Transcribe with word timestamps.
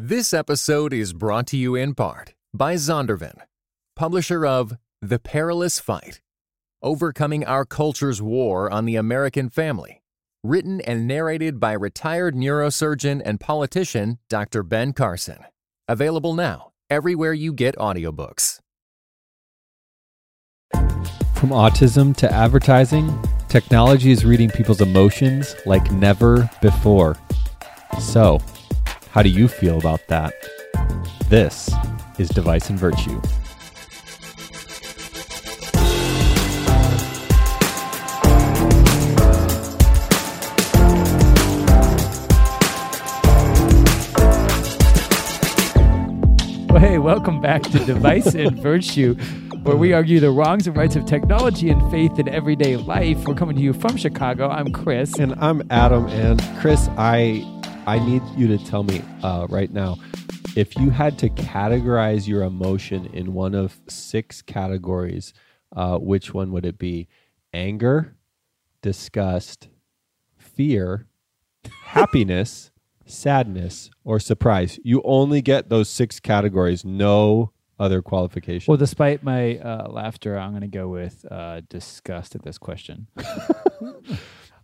This 0.00 0.32
episode 0.32 0.92
is 0.92 1.12
brought 1.12 1.48
to 1.48 1.56
you 1.56 1.74
in 1.74 1.92
part 1.92 2.32
by 2.54 2.76
Zondervan, 2.76 3.36
publisher 3.96 4.46
of 4.46 4.76
The 5.02 5.18
Perilous 5.18 5.80
Fight 5.80 6.20
Overcoming 6.84 7.44
Our 7.44 7.64
Culture's 7.64 8.22
War 8.22 8.70
on 8.70 8.84
the 8.84 8.94
American 8.94 9.50
Family, 9.50 10.00
written 10.44 10.80
and 10.82 11.08
narrated 11.08 11.58
by 11.58 11.72
retired 11.72 12.36
neurosurgeon 12.36 13.22
and 13.24 13.40
politician 13.40 14.20
Dr. 14.28 14.62
Ben 14.62 14.92
Carson. 14.92 15.38
Available 15.88 16.32
now 16.32 16.70
everywhere 16.88 17.32
you 17.32 17.52
get 17.52 17.74
audiobooks. 17.74 18.60
From 21.34 21.50
autism 21.50 22.14
to 22.18 22.32
advertising, 22.32 23.20
technology 23.48 24.12
is 24.12 24.24
reading 24.24 24.50
people's 24.50 24.80
emotions 24.80 25.56
like 25.66 25.90
never 25.90 26.48
before. 26.62 27.16
So, 27.98 28.40
how 29.18 29.22
do 29.24 29.30
you 29.30 29.48
feel 29.48 29.78
about 29.78 30.06
that? 30.06 30.32
This 31.28 31.68
is 32.20 32.28
Device 32.28 32.70
and 32.70 32.78
Virtue. 32.78 33.20
Well, 46.68 46.78
hey, 46.78 46.98
welcome 46.98 47.40
back 47.40 47.62
to 47.62 47.84
Device 47.84 48.36
and 48.36 48.56
Virtue, 48.62 49.14
where 49.64 49.76
we 49.76 49.92
argue 49.94 50.20
the 50.20 50.30
wrongs 50.30 50.68
and 50.68 50.76
rights 50.76 50.94
of 50.94 51.06
technology 51.06 51.70
and 51.70 51.90
faith 51.90 52.20
in 52.20 52.28
everyday 52.28 52.76
life. 52.76 53.26
We're 53.26 53.34
coming 53.34 53.56
to 53.56 53.62
you 53.62 53.72
from 53.72 53.96
Chicago. 53.96 54.48
I'm 54.48 54.70
Chris. 54.70 55.18
And 55.18 55.34
I'm 55.40 55.66
Adam. 55.70 56.06
And 56.06 56.40
Chris, 56.60 56.88
I 56.96 57.57
I 57.88 57.98
need 58.00 58.22
you 58.36 58.48
to 58.48 58.58
tell 58.62 58.82
me 58.82 59.00
uh, 59.22 59.46
right 59.48 59.72
now 59.72 59.96
if 60.54 60.76
you 60.76 60.90
had 60.90 61.18
to 61.20 61.30
categorize 61.30 62.28
your 62.28 62.42
emotion 62.42 63.06
in 63.14 63.32
one 63.32 63.54
of 63.54 63.80
six 63.88 64.42
categories, 64.42 65.32
uh, 65.74 65.96
which 65.96 66.34
one 66.34 66.52
would 66.52 66.66
it 66.66 66.76
be? 66.76 67.08
Anger, 67.54 68.14
disgust, 68.82 69.68
fear, 70.36 71.06
happiness, 71.84 72.72
sadness, 73.06 73.88
or 74.04 74.20
surprise. 74.20 74.78
You 74.82 75.00
only 75.02 75.40
get 75.40 75.70
those 75.70 75.88
six 75.88 76.20
categories, 76.20 76.84
no 76.84 77.52
other 77.78 78.02
qualification. 78.02 78.70
Well, 78.70 78.76
despite 78.76 79.22
my 79.22 79.56
uh, 79.60 79.88
laughter, 79.88 80.38
I'm 80.38 80.50
going 80.50 80.60
to 80.60 80.68
go 80.68 80.88
with 80.88 81.24
uh, 81.30 81.62
disgust 81.70 82.34
at 82.34 82.42
this 82.42 82.58
question. 82.58 83.06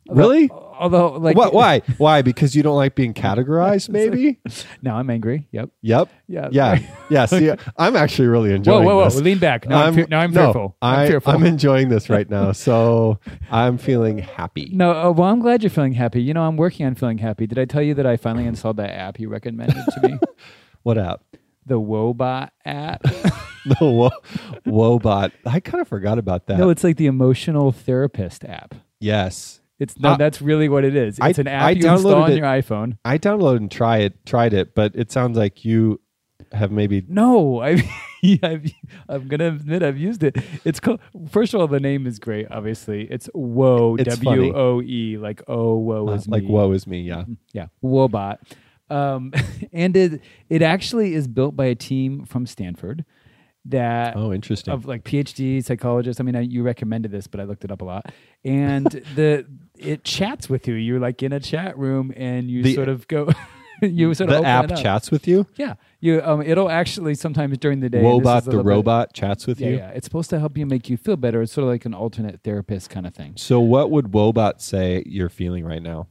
really? 0.09 0.51
Although, 0.51 1.13
like, 1.13 1.37
what? 1.37 1.53
Why? 1.53 1.81
Why? 1.99 2.23
Because 2.23 2.57
you 2.57 2.63
don't 2.63 2.77
like 2.77 2.95
being 2.95 3.15
categorized? 3.15 3.89
Maybe. 3.89 4.41
now 4.83 4.97
I'm 4.97 5.09
angry. 5.09 5.47
Yep. 5.53 5.71
Yep. 5.83 6.09
Yeah. 6.27 6.49
Yeah. 6.51 6.79
Yeah. 7.11 7.27
See, 7.27 7.51
I'm 7.77 7.97
actually 7.97 8.29
really 8.29 8.53
enjoying. 8.53 8.85
whoa, 8.85 8.97
whoa! 8.97 9.05
this. 9.05 9.21
Lean 9.21 9.39
back. 9.39 9.69
No, 9.69 9.77
I'm, 9.77 9.95
now 10.09 10.21
I'm 10.21 10.33
no, 10.33 10.45
fearful. 10.47 10.77
I'm 10.81 11.07
fearful. 11.07 11.33
I'm 11.33 11.45
enjoying 11.45 11.91
this 11.91 12.09
right 12.09 12.29
now, 12.29 12.53
so 12.53 13.21
I'm 13.51 13.77
feeling 13.77 14.19
happy. 14.19 14.71
no, 14.73 14.91
uh, 14.91 15.11
well, 15.13 15.29
I'm 15.29 15.41
glad 15.41 15.63
you're 15.63 15.71
feeling 15.71 15.93
happy. 15.93 16.23
You 16.23 16.33
know, 16.33 16.43
I'm 16.43 16.57
working 16.57 16.87
on 16.87 16.95
feeling 16.95 17.19
happy. 17.19 17.47
Did 17.47 17.59
I 17.59 17.67
tell 17.67 17.83
you 17.83 17.93
that 17.95 18.07
I 18.07 18.17
finally 18.17 18.47
installed 18.47 18.79
that 18.79 18.91
app 18.91 19.21
you 19.21 19.29
recommended 19.29 19.77
to 19.77 20.09
me? 20.09 20.19
What 20.83 20.97
app? 20.99 21.21
the 21.67 21.81
Woebot 21.81 22.51
app. 22.65 23.03
The 23.67 23.77
Wo- 23.81 24.11
Woebot. 24.67 25.33
I 25.47 25.61
kind 25.61 25.81
of 25.81 25.89
forgot 25.89 26.19
about 26.19 26.47
that. 26.49 26.59
no, 26.59 26.69
it's 26.69 26.85
like 26.85 26.99
the 26.99 27.07
emotional 27.07 27.73
therapist 27.73 28.45
app. 28.45 28.75
yes, 29.01 29.61
It's 29.78 29.98
no, 29.98 30.11
Uh, 30.11 30.17
that's 30.17 30.41
really 30.41 30.69
what 30.69 30.84
it 30.84 30.94
is. 30.94 31.19
I- 31.20 31.30
It's 31.30 31.39
an 31.39 31.48
app 31.48 31.62
I 31.64 31.70
you 31.70 31.89
install 31.91 32.14
on 32.22 32.33
it. 32.33 32.36
your 32.36 32.47
iPhone. 32.47 32.98
I 33.05 33.19
downloaded 33.19 33.56
and 33.56 33.70
try 33.70 33.98
it, 33.98 34.25
tried 34.25 34.53
it, 34.53 34.75
but 34.75 34.92
it 34.94 35.11
sounds 35.11 35.36
like 35.36 35.64
you 35.64 36.00
have 36.53 36.70
maybe. 36.70 37.05
No, 37.08 37.61
I, 37.61 37.83
I've, 38.42 38.64
I'm 39.08 39.28
gonna 39.28 39.48
admit 39.48 39.83
I've 39.83 39.98
used 39.98 40.22
it. 40.22 40.36
It's 40.64 40.78
called. 40.80 41.00
First 41.28 41.55
of 41.55 41.61
all, 41.61 41.67
the 41.67 41.80
name 41.80 42.07
is 42.07 42.18
great. 42.18 42.46
Obviously, 42.51 43.02
it's 43.11 43.29
Woe 43.34 43.96
It's 43.96 44.17
W 44.18 44.55
O 44.55 44.80
E 44.83 45.17
like 45.18 45.42
oh 45.48 45.77
woe 45.79 46.08
uh, 46.08 46.13
is 46.13 46.29
like 46.29 46.45
me. 46.45 46.51
woe 46.51 46.70
is 46.73 46.86
me. 46.86 47.01
Yeah. 47.02 47.24
yeah, 47.52 47.67
Woebot. 47.83 48.39
Um, 48.90 49.33
and 49.73 49.96
it 49.96 50.20
it 50.48 50.63
actually 50.63 51.14
is 51.14 51.27
built 51.27 51.57
by 51.57 51.64
a 51.67 51.74
team 51.74 52.24
from 52.24 52.46
Stanford 52.46 53.05
that 53.67 54.14
Oh, 54.17 54.33
interesting. 54.33 54.73
of 54.74 54.86
like 54.86 55.05
PhD 55.05 55.64
psychologists. 55.64 56.20
I 56.20 56.23
mean, 56.24 56.36
I, 56.36 56.40
you 56.40 56.63
recommended 56.63 57.11
this, 57.11 57.27
but 57.27 57.40
I 57.40 57.45
looked 57.45 57.64
it 57.64 57.70
up 57.73 57.80
a 57.80 57.84
lot. 57.84 58.13
And 58.45 58.84
the 59.17 59.46
it 59.79 60.05
chats 60.05 60.48
with 60.48 60.67
you. 60.68 60.74
You're 60.74 61.01
like 61.01 61.23
in 61.23 61.33
a 61.33 61.40
chat 61.40 61.77
room, 61.79 62.12
and 62.17 62.51
you 62.51 62.62
The- 62.62 62.74
sort 62.74 62.89
of 62.89 63.07
go. 63.08 63.29
you 63.83 64.14
sort 64.14 64.30
of 64.30 64.35
the 64.35 64.48
open 64.48 64.70
app 64.73 64.77
chats 64.83 65.11
with 65.11 65.27
you. 65.29 65.46
Yeah, 65.57 65.74
you. 66.01 66.23
Um, 66.23 66.40
it'll 66.42 66.70
actually 66.70 67.14
sometimes 67.17 67.58
during 67.58 67.80
the 67.80 67.90
day. 67.90 68.01
Woebot 68.02 68.45
the 68.45 68.51
little 68.51 68.63
bit- 68.63 68.68
robot 68.70 69.13
chats 69.13 69.46
with 69.46 69.61
Yeah, 69.61 69.68
you. 69.68 69.77
yeah. 69.77 69.89
It's 69.90 70.07
supposed 70.07 70.30
to 70.30 70.39
help 70.39 70.57
you 70.57 70.64
make 70.64 70.89
you 70.89 70.96
feel 70.96 71.17
better. 71.17 71.42
It's 71.42 71.52
sort 71.52 71.64
of 71.64 71.70
like 71.70 71.84
an 71.84 71.92
alternate 71.95 72.40
therapist 72.45 72.89
kind 72.89 73.07
of 73.07 73.14
thing. 73.14 73.34
So, 73.36 73.61
what 73.61 73.90
would 73.90 74.07
Woebot 74.13 74.61
say 74.61 75.02
you're 75.07 75.29
feeling 75.29 75.64
right 75.64 75.83
now? 75.83 76.07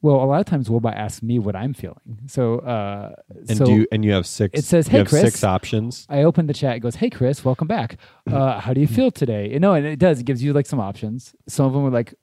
Well, 0.00 0.16
a 0.16 0.24
lot 0.26 0.40
of 0.40 0.46
times 0.46 0.68
Woebot 0.68 0.96
asks 0.96 1.22
me 1.22 1.38
what 1.38 1.54
I'm 1.54 1.74
feeling. 1.74 2.18
So, 2.26 2.58
uh, 2.58 3.14
And 3.48 3.56
so 3.56 3.66
do 3.66 3.72
you, 3.72 3.86
and 3.92 4.04
you 4.04 4.10
have 4.12 4.26
six. 4.26 4.58
it 4.58 4.64
says, 4.64 4.88
you 4.88 4.98
"Hey, 4.98 5.04
Chris." 5.04 5.22
six 5.22 5.44
options. 5.44 6.06
I 6.08 6.24
open 6.24 6.48
the 6.48 6.54
chat. 6.54 6.74
It 6.74 6.80
goes, 6.80 6.96
"Hey, 6.96 7.08
Chris, 7.08 7.44
welcome 7.44 7.68
back. 7.68 7.98
Uh, 8.28 8.58
how 8.58 8.74
do 8.74 8.80
you 8.80 8.88
feel 8.88 9.12
today?" 9.12 9.52
And 9.52 9.60
no, 9.60 9.74
and 9.74 9.86
it 9.86 10.00
does. 10.00 10.18
It 10.18 10.24
gives 10.24 10.42
you 10.42 10.52
like 10.52 10.66
some 10.66 10.80
options. 10.80 11.36
Some 11.46 11.66
of 11.66 11.72
them 11.72 11.84
are 11.84 11.90
like 11.90 12.14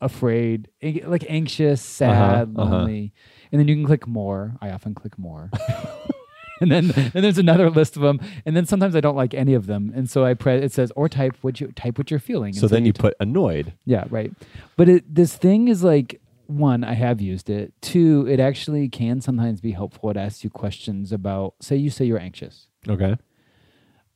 afraid, 0.00 0.68
like 1.04 1.24
anxious, 1.28 1.80
sad, 1.82 2.10
Uh-huh, 2.56 2.62
uh-huh. 2.62 2.76
lonely, 2.78 3.12
and 3.52 3.60
then 3.60 3.68
you 3.68 3.74
can 3.74 3.84
click 3.86 4.06
more. 4.06 4.56
I 4.60 4.70
often 4.70 4.94
click 4.94 5.18
more. 5.18 5.50
and 6.60 6.70
then 6.70 6.90
and 6.96 7.24
there's 7.24 7.38
another 7.38 7.68
list 7.70 7.96
of 7.96 8.02
them. 8.02 8.18
And 8.44 8.56
then 8.56 8.66
sometimes 8.66 8.94
I 8.96 9.00
don't 9.00 9.16
like 9.16 9.34
any 9.34 9.54
of 9.54 9.66
them, 9.66 9.92
and 9.94 10.08
so 10.08 10.24
I 10.24 10.34
press. 10.34 10.62
It 10.62 10.72
says 10.72 10.92
or 10.96 11.08
type 11.08 11.36
what 11.42 11.60
you 11.60 11.72
type 11.72 11.98
what 11.98 12.10
you're 12.10 12.20
feeling. 12.20 12.50
And 12.54 12.56
So 12.56 12.68
then 12.68 12.84
you 12.86 12.92
put 12.92 13.14
annoyed. 13.20 13.72
yeah, 13.84 14.04
right. 14.10 14.32
But 14.76 14.88
it, 14.88 15.14
this 15.14 15.36
thing 15.36 15.68
is 15.68 15.82
like 15.84 16.20
one, 16.46 16.84
I 16.84 16.92
have 16.94 17.20
used 17.20 17.50
it. 17.50 17.72
Two, 17.80 18.24
it 18.28 18.38
actually 18.38 18.88
can 18.88 19.20
sometimes 19.20 19.60
be 19.60 19.72
helpful. 19.72 20.10
It 20.10 20.16
asks 20.16 20.44
you 20.44 20.50
questions 20.50 21.10
about, 21.10 21.54
say, 21.60 21.74
you 21.74 21.90
say 21.90 22.04
you're 22.04 22.20
anxious. 22.20 22.68
Okay. 22.88 23.16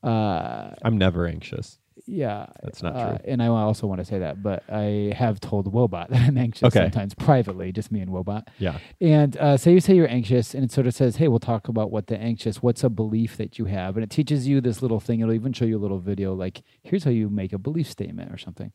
Uh, 0.00 0.70
I'm 0.82 0.96
never 0.96 1.26
anxious. 1.26 1.79
Yeah, 2.10 2.46
That's 2.62 2.82
not 2.82 2.96
uh, 2.96 3.08
true. 3.10 3.18
And 3.24 3.40
I 3.40 3.46
also 3.46 3.86
want 3.86 4.00
to 4.00 4.04
say 4.04 4.18
that, 4.18 4.42
but 4.42 4.64
I 4.68 5.12
have 5.16 5.38
told 5.38 5.72
Woebot 5.72 6.08
that 6.10 6.20
I'm 6.22 6.36
anxious 6.36 6.64
Okay. 6.64 6.80
sometimes 6.80 7.14
privately, 7.14 7.70
just 7.70 7.92
me 7.92 8.00
and 8.00 8.10
Woebot. 8.10 8.48
Yeah. 8.58 8.78
And 9.00 9.36
uh, 9.36 9.56
say 9.56 9.72
you 9.72 9.80
say 9.80 9.94
you're 9.94 10.10
anxious, 10.10 10.52
and 10.54 10.64
it 10.64 10.72
sort 10.72 10.88
of 10.88 10.94
says, 10.94 11.16
"Hey, 11.16 11.28
we'll 11.28 11.38
talk 11.38 11.68
about 11.68 11.90
what 11.92 12.08
the 12.08 12.18
anxious. 12.18 12.62
What's 12.62 12.82
a 12.82 12.88
belief 12.90 13.36
that 13.36 13.58
you 13.58 13.66
have?" 13.66 13.96
And 13.96 14.02
it 14.02 14.10
teaches 14.10 14.48
you 14.48 14.60
this 14.60 14.82
little 14.82 14.98
thing. 14.98 15.20
It'll 15.20 15.32
even 15.34 15.52
show 15.52 15.64
you 15.64 15.78
a 15.78 15.82
little 15.82 16.00
video, 16.00 16.34
like, 16.34 16.62
"Here's 16.82 17.04
how 17.04 17.10
you 17.12 17.28
make 17.30 17.52
a 17.52 17.58
belief 17.58 17.88
statement" 17.88 18.32
or 18.32 18.38
something. 18.38 18.72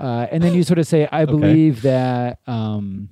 Uh, 0.00 0.26
and 0.30 0.42
then 0.42 0.52
you 0.52 0.64
sort 0.64 0.78
of 0.80 0.86
say, 0.88 1.08
"I 1.12 1.24
believe 1.36 1.82
that." 1.82 2.40
Um, 2.48 3.10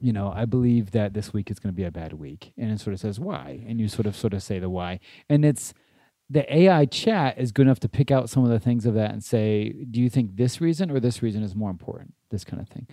you 0.00 0.12
know, 0.12 0.32
I 0.34 0.44
believe 0.44 0.92
that 0.92 1.14
this 1.14 1.32
week 1.32 1.50
is 1.50 1.58
going 1.58 1.72
to 1.72 1.76
be 1.76 1.84
a 1.84 1.90
bad 1.90 2.12
week, 2.12 2.52
and 2.56 2.70
it 2.70 2.80
sort 2.80 2.94
of 2.94 3.00
says 3.00 3.18
why, 3.20 3.64
and 3.66 3.80
you 3.80 3.88
sort 3.88 4.06
of 4.06 4.16
sort 4.16 4.34
of 4.34 4.42
say 4.42 4.58
the 4.58 4.68
why, 4.70 5.00
and 5.28 5.44
it's 5.44 5.74
the 6.30 6.54
AI 6.56 6.84
chat 6.84 7.38
is 7.38 7.52
good 7.52 7.62
enough 7.66 7.80
to 7.80 7.88
pick 7.88 8.10
out 8.10 8.28
some 8.28 8.44
of 8.44 8.50
the 8.50 8.58
things 8.60 8.84
of 8.86 8.94
that 8.94 9.12
and 9.12 9.24
say, 9.24 9.72
do 9.90 10.00
you 10.00 10.10
think 10.10 10.36
this 10.36 10.60
reason 10.60 10.90
or 10.90 11.00
this 11.00 11.22
reason 11.22 11.42
is 11.42 11.54
more 11.54 11.70
important? 11.70 12.14
This 12.30 12.44
kind 12.44 12.60
of 12.60 12.68
thing. 12.68 12.86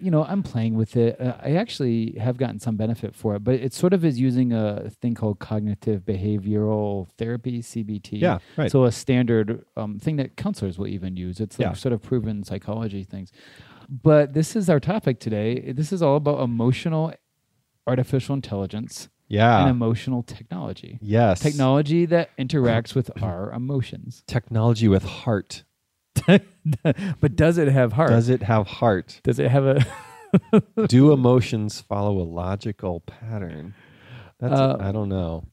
You 0.00 0.10
know, 0.10 0.24
I'm 0.24 0.42
playing 0.42 0.74
with 0.74 0.96
it. 0.96 1.20
Uh, 1.20 1.36
I 1.40 1.52
actually 1.52 2.16
have 2.18 2.36
gotten 2.36 2.58
some 2.58 2.76
benefit 2.76 3.14
for 3.14 3.36
it, 3.36 3.44
but 3.44 3.54
it 3.54 3.72
sort 3.72 3.92
of 3.92 4.04
is 4.04 4.18
using 4.18 4.52
a 4.52 4.90
thing 5.00 5.14
called 5.14 5.38
cognitive 5.38 6.02
behavioral 6.02 7.08
therapy, 7.18 7.62
CBT. 7.62 8.20
Yeah. 8.20 8.38
Right. 8.56 8.70
So 8.70 8.84
a 8.84 8.90
standard 8.90 9.64
um, 9.76 10.00
thing 10.00 10.16
that 10.16 10.36
counselors 10.36 10.76
will 10.76 10.88
even 10.88 11.16
use. 11.16 11.38
It's 11.38 11.56
like 11.58 11.66
Yeah. 11.66 11.72
sort 11.74 11.92
of 11.92 12.02
proven 12.02 12.42
psychology 12.42 13.04
things. 13.04 13.30
But 13.88 14.32
this 14.32 14.56
is 14.56 14.68
our 14.68 14.80
topic 14.80 15.20
today. 15.20 15.70
This 15.72 15.92
is 15.92 16.02
all 16.02 16.16
about 16.16 16.40
emotional 16.40 17.12
artificial 17.86 18.34
intelligence 18.34 19.08
and 19.40 19.66
yeah. 19.66 19.70
emotional 19.70 20.22
technology. 20.22 20.98
yes. 21.00 21.40
Technology 21.40 22.06
that 22.06 22.36
interacts 22.36 22.94
with 22.94 23.10
our 23.22 23.50
emotions. 23.52 24.22
Technology 24.26 24.88
with 24.88 25.04
heart. 25.04 25.64
but 26.26 27.36
does 27.36 27.58
it 27.58 27.68
have 27.68 27.94
heart? 27.94 28.10
Does 28.10 28.28
it 28.28 28.42
have 28.42 28.66
heart? 28.66 29.20
Does 29.24 29.38
it 29.38 29.50
have 29.50 29.64
a 29.64 29.84
Do 30.86 31.12
emotions 31.12 31.80
follow 31.80 32.18
a 32.18 32.24
logical 32.24 33.00
pattern? 33.00 33.74
That's 34.40 34.54
Uh, 34.54 34.76
I 34.80 34.92
don't 34.92 35.08
know. 35.08 35.44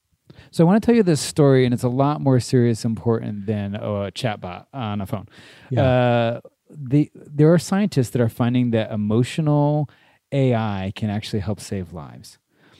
So 0.52 0.64
I 0.64 0.68
want 0.68 0.82
to 0.82 0.86
tell 0.86 0.96
you 0.96 1.04
this 1.04 1.22
story, 1.22 1.66
and 1.66 1.74
it's 1.74 1.84
a 1.84 1.90
lot 1.90 2.22
more 2.22 2.40
serious, 2.40 2.86
important 2.86 3.46
than 3.46 3.76
a 3.76 4.12
chatbot 4.12 4.66
on 4.74 5.02
a 5.02 5.06
phone. 5.06 5.28
Uh, 5.76 6.40
the 6.70 7.12
there 7.14 7.52
are 7.54 7.60
scientists 7.60 8.12
that 8.12 8.22
are 8.22 8.30
finding 8.30 8.72
that 8.72 8.92
emotional 8.92 9.90
AI 10.32 10.92
can 10.96 11.10
actually 11.10 11.40
help 11.40 11.60
save 11.60 11.94
lives. 11.94 12.39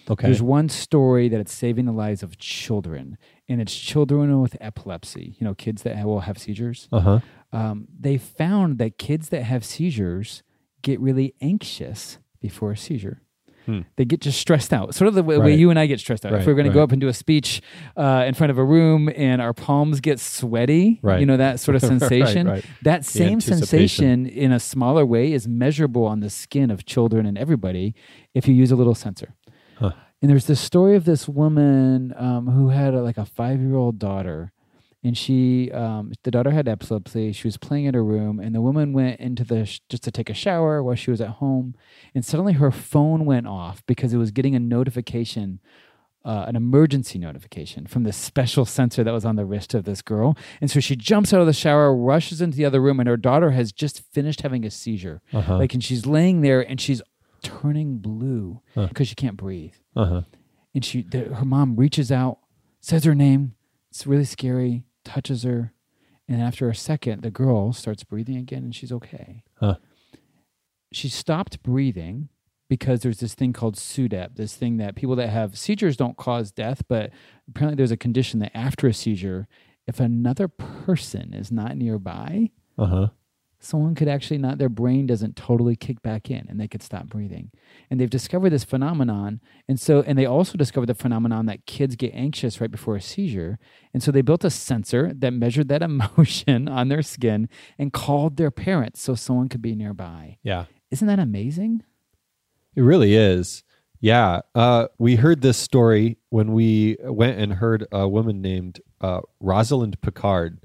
Okay. 0.10 0.28
There's 0.28 0.42
one 0.42 0.70
story 0.70 1.30
that 1.30 1.40
it's 1.40 1.54
saving 1.54 1.86
the 1.86 1.92
lives 1.92 2.24
of 2.24 2.38
children, 2.40 3.18
and 3.48 3.62
it's 3.62 3.76
children 3.76 4.42
with 4.42 4.58
epilepsy. 4.60 5.36
You 5.40 5.46
know, 5.46 5.54
kids 5.54 5.84
that 5.84 6.04
will 6.06 6.22
have 6.22 6.38
seizures. 6.38 6.88
Uh 6.92 7.00
huh. 7.00 7.20
Um, 7.52 7.88
they 8.00 8.18
found 8.18 8.78
that 8.80 8.98
kids 8.98 9.30
that 9.30 9.44
have 9.44 9.64
seizures 9.66 10.44
get 10.82 11.00
really 11.00 11.34
anxious 11.42 12.20
before 12.42 12.72
a 12.72 12.78
seizure. 12.78 13.22
They 13.98 14.06
get 14.06 14.20
just 14.22 14.40
stressed 14.40 14.74
out, 14.74 14.96
sort 14.96 15.10
of 15.10 15.14
the 15.14 15.22
way, 15.22 15.38
way 15.38 15.54
you 15.54 15.70
and 15.70 15.78
I 15.78 15.86
get 15.86 16.00
stressed 16.00 16.26
out. 16.26 16.34
if 16.34 16.48
we're 16.48 16.56
going 16.56 16.66
to 16.66 16.74
go 16.74 16.82
up 16.82 16.92
and 16.92 17.00
do 17.00 17.08
a 17.08 17.14
speech 17.14 17.62
uh, 17.96 18.24
in 18.28 18.34
front 18.34 18.50
of 18.50 18.58
a 18.58 18.64
room 18.64 19.12
and 19.16 19.40
our 19.44 19.54
palms 19.54 20.00
get 20.02 20.20
sweaty, 20.20 21.00
Right. 21.04 21.20
you 21.20 21.28
know 21.28 21.38
that 21.38 21.60
sort 21.60 21.76
of 21.76 21.82
sensation. 21.94 22.48
right. 22.48 22.66
That 22.82 23.06
same 23.06 23.40
sensation 23.40 24.26
in 24.26 24.52
a 24.52 24.60
smaller 24.60 25.06
way 25.06 25.34
is 25.34 25.48
measurable 25.48 26.06
on 26.06 26.20
the 26.20 26.32
skin 26.32 26.72
of 26.72 26.86
children 26.88 27.28
and 27.28 27.38
everybody 27.38 27.94
if 28.34 28.48
you 28.48 28.56
use 28.56 28.72
a 28.72 28.76
little 28.76 28.96
sensor. 28.96 29.36
And 30.22 30.30
there's 30.30 30.46
this 30.46 30.60
story 30.60 30.96
of 30.96 31.06
this 31.06 31.28
woman 31.30 32.14
um, 32.18 32.48
who 32.48 32.70
had 32.70 32.94
a, 32.94 33.02
like 33.02 33.18
a 33.18 33.26
five 33.26 33.62
year 33.62 33.76
old 33.76 34.00
daughter, 34.00 34.52
and 35.02 35.18
she 35.18 35.72
um, 35.72 36.12
the 36.24 36.32
daughter 36.32 36.52
had 36.52 36.68
epilepsy. 36.68 37.32
She 37.32 37.48
was 37.48 37.58
playing 37.58 37.86
in 37.86 37.94
her 37.94 38.04
room, 38.04 38.40
and 38.40 38.54
the 38.54 38.62
woman 38.62 38.92
went 38.92 39.20
into 39.22 39.46
the 39.46 39.66
sh- 39.66 39.80
just 39.88 40.04
to 40.04 40.12
take 40.12 40.30
a 40.30 40.34
shower 40.34 40.84
while 40.84 40.96
she 40.96 41.12
was 41.12 41.22
at 41.22 41.30
home, 41.30 41.76
and 42.14 42.26
suddenly 42.26 42.54
her 42.54 42.72
phone 42.72 43.24
went 43.24 43.48
off 43.48 43.86
because 43.86 44.14
it 44.14 44.18
was 44.18 44.32
getting 44.32 44.56
a 44.56 44.60
notification. 44.60 45.60
Uh, 46.26 46.44
an 46.50 46.58
emergency 46.58 47.18
notification 47.18 47.88
from 47.88 48.04
the 48.04 48.12
special 48.12 48.66
sensor 48.66 49.06
that 49.06 49.14
was 49.14 49.24
on 49.24 49.38
the 49.38 49.46
wrist 49.46 49.74
of 49.74 49.86
this 49.86 50.02
girl. 50.02 50.36
And 50.60 50.70
so 50.70 50.82
she 50.82 50.98
jumps 50.98 51.34
out 51.34 51.40
of 51.40 51.48
the 51.48 51.54
shower, 51.54 51.96
rushes 51.96 52.42
into 52.42 52.58
the 52.58 52.66
other 52.66 52.82
room, 52.82 53.00
and 53.00 53.08
her 53.08 53.16
daughter 53.16 53.52
has 53.52 53.72
just 53.72 54.02
finished 54.12 54.42
having 54.42 54.66
a 54.66 54.70
seizure. 54.70 55.22
Uh-huh. 55.32 55.58
Like, 55.58 55.74
and 55.74 55.82
she's 55.82 56.06
laying 56.06 56.42
there 56.42 56.60
and 56.60 56.80
she's 56.80 57.02
turning 57.42 57.98
blue 57.98 58.62
because 58.88 59.08
she 59.08 59.16
can't 59.16 59.38
breathe 59.38 59.76
Uh-huh. 59.96 60.22
and 60.74 60.84
she 60.86 61.02
the, 61.04 61.36
her 61.36 61.46
mom 61.46 61.76
reaches 61.76 62.12
out 62.12 62.40
says 62.82 63.04
her 63.06 63.16
name 63.16 63.56
it's 63.90 64.06
really 64.08 64.26
scary 64.26 64.84
touches 65.04 65.44
her 65.44 65.74
and 66.28 66.42
after 66.42 66.70
a 66.70 66.76
second 66.76 67.22
the 67.24 67.32
girl 67.32 67.74
starts 67.74 68.04
breathing 68.04 68.38
again 68.38 68.64
and 68.64 68.76
she's 68.76 68.92
okay 68.92 69.44
Huh. 69.60 69.76
she 70.92 71.10
stopped 71.10 71.62
breathing 71.64 72.30
because 72.68 73.02
there's 73.02 73.20
this 73.20 73.34
thing 73.34 73.52
called 73.52 73.76
SUDEP, 73.76 74.36
this 74.36 74.56
thing 74.56 74.78
that 74.78 74.96
people 74.96 75.16
that 75.16 75.30
have 75.30 75.58
seizures 75.58 75.98
don't 75.98 76.18
cause 76.18 76.52
death, 76.52 76.84
but 76.88 77.10
apparently 77.50 77.76
there's 77.76 77.90
a 77.90 77.98
condition 77.98 78.40
that 78.42 78.56
after 78.56 78.86
a 78.86 78.94
seizure, 78.94 79.48
if 79.88 80.00
another 80.00 80.48
person 80.48 81.34
is 81.34 81.52
not 81.52 81.76
nearby, 81.78 82.52
Uh-huh. 82.78 83.08
Someone 83.62 83.94
could 83.94 84.08
actually 84.08 84.38
not 84.38 84.58
their 84.58 84.70
brain 84.70 85.06
doesn't 85.06 85.36
totally 85.36 85.76
kick 85.76 86.02
back 86.02 86.32
in 86.32 86.46
and 86.50 86.60
they 86.60 86.68
could 86.68 86.82
stop 86.82 87.08
breathing 87.08 87.52
and 87.90 88.00
they've 88.00 88.10
discovered 88.10 88.52
this 88.52 88.64
phenomenon 88.64 89.42
and 89.68 89.80
so 89.80 90.02
and 90.08 90.18
they 90.18 90.26
also 90.26 90.58
discovered 90.58 90.86
the 90.88 90.94
phenomenon 90.96 91.46
that 91.46 91.66
kids 91.66 91.96
get 91.98 92.14
anxious 92.14 92.62
right 92.62 92.72
before 92.72 92.96
a 92.96 93.02
seizure 93.02 93.60
and 93.94 94.02
so 94.02 94.12
they 94.12 94.22
built 94.22 94.44
a 94.46 94.50
sensor 94.50 95.12
that 95.14 95.32
measured 95.32 95.68
that 95.68 95.82
emotion 95.92 96.68
on 96.70 96.88
their 96.88 97.02
skin 97.02 97.50
and 97.78 97.92
called 97.92 98.38
their 98.38 98.52
parents 98.52 99.02
so 99.02 99.14
someone 99.16 99.50
could 99.50 99.62
be 99.62 99.76
nearby 99.76 100.38
Yeah. 100.42 100.66
isn't 100.92 101.08
that 101.08 101.20
amazing 101.20 101.84
It 102.76 102.82
really 102.82 103.16
is. 103.16 103.64
Yeah. 104.02 104.40
Uh, 104.56 104.88
we 104.98 105.18
heard 105.18 105.42
this 105.42 105.58
story 105.58 106.18
when 106.30 106.54
we 106.54 106.96
went 107.02 107.38
and 107.38 107.52
heard 107.54 107.86
a 107.92 108.08
woman 108.08 108.42
named 108.42 108.80
uh, 109.02 109.20
Rosalind 109.42 110.00
Picard, 110.00 110.60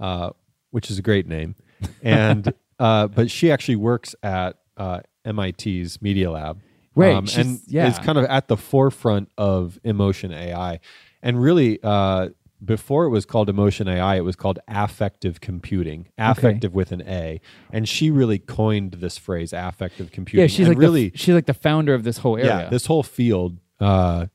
uh, 0.00 0.30
which 0.72 0.90
is 0.90 0.98
a 0.98 1.02
great 1.02 1.28
name. 1.28 1.54
And 2.02 2.52
uh, 2.78 3.08
but 3.08 3.30
she 3.30 3.50
actually 3.50 3.76
works 3.76 4.14
at 4.22 4.56
uh, 4.76 5.00
MIT's 5.24 6.00
Media 6.02 6.30
Lab. 6.30 6.60
Right, 6.94 7.14
Um, 7.14 7.26
and 7.36 7.60
yeah. 7.66 7.88
is 7.88 7.98
kind 7.98 8.18
of 8.18 8.26
at 8.26 8.48
the 8.48 8.56
forefront 8.56 9.30
of 9.38 9.78
emotion 9.82 10.30
AI. 10.30 10.78
And 11.22 11.40
really, 11.40 11.78
uh, 11.82 12.30
before 12.62 13.04
it 13.06 13.08
was 13.08 13.24
called 13.24 13.48
emotion 13.48 13.88
AI, 13.88 14.16
it 14.16 14.24
was 14.24 14.36
called 14.36 14.58
affective 14.68 15.40
computing, 15.40 16.08
affective 16.18 16.74
with 16.74 16.92
an 16.92 17.02
A. 17.08 17.40
And 17.72 17.88
she 17.88 18.10
really 18.10 18.38
coined 18.38 18.92
this 18.94 19.16
phrase, 19.16 19.52
affective 19.54 20.12
computing. 20.12 20.42
yeah 20.42 20.46
she's 20.48 20.60
And 20.60 20.68
like 20.68 20.78
really, 20.78 21.08
the, 21.08 21.18
she's 21.18 21.34
like 21.34 21.46
the 21.46 21.54
founder 21.54 21.94
of 21.94 22.04
this 22.04 22.18
whole 22.18 22.36
area 22.36 22.64
yeah, 22.64 22.68
this 22.68 22.86
whole 22.86 23.02
field, 23.02 23.58
uh, 23.80 24.26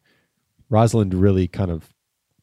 Rosalind 0.70 1.14
really 1.14 1.48
kind 1.48 1.72
of 1.72 1.94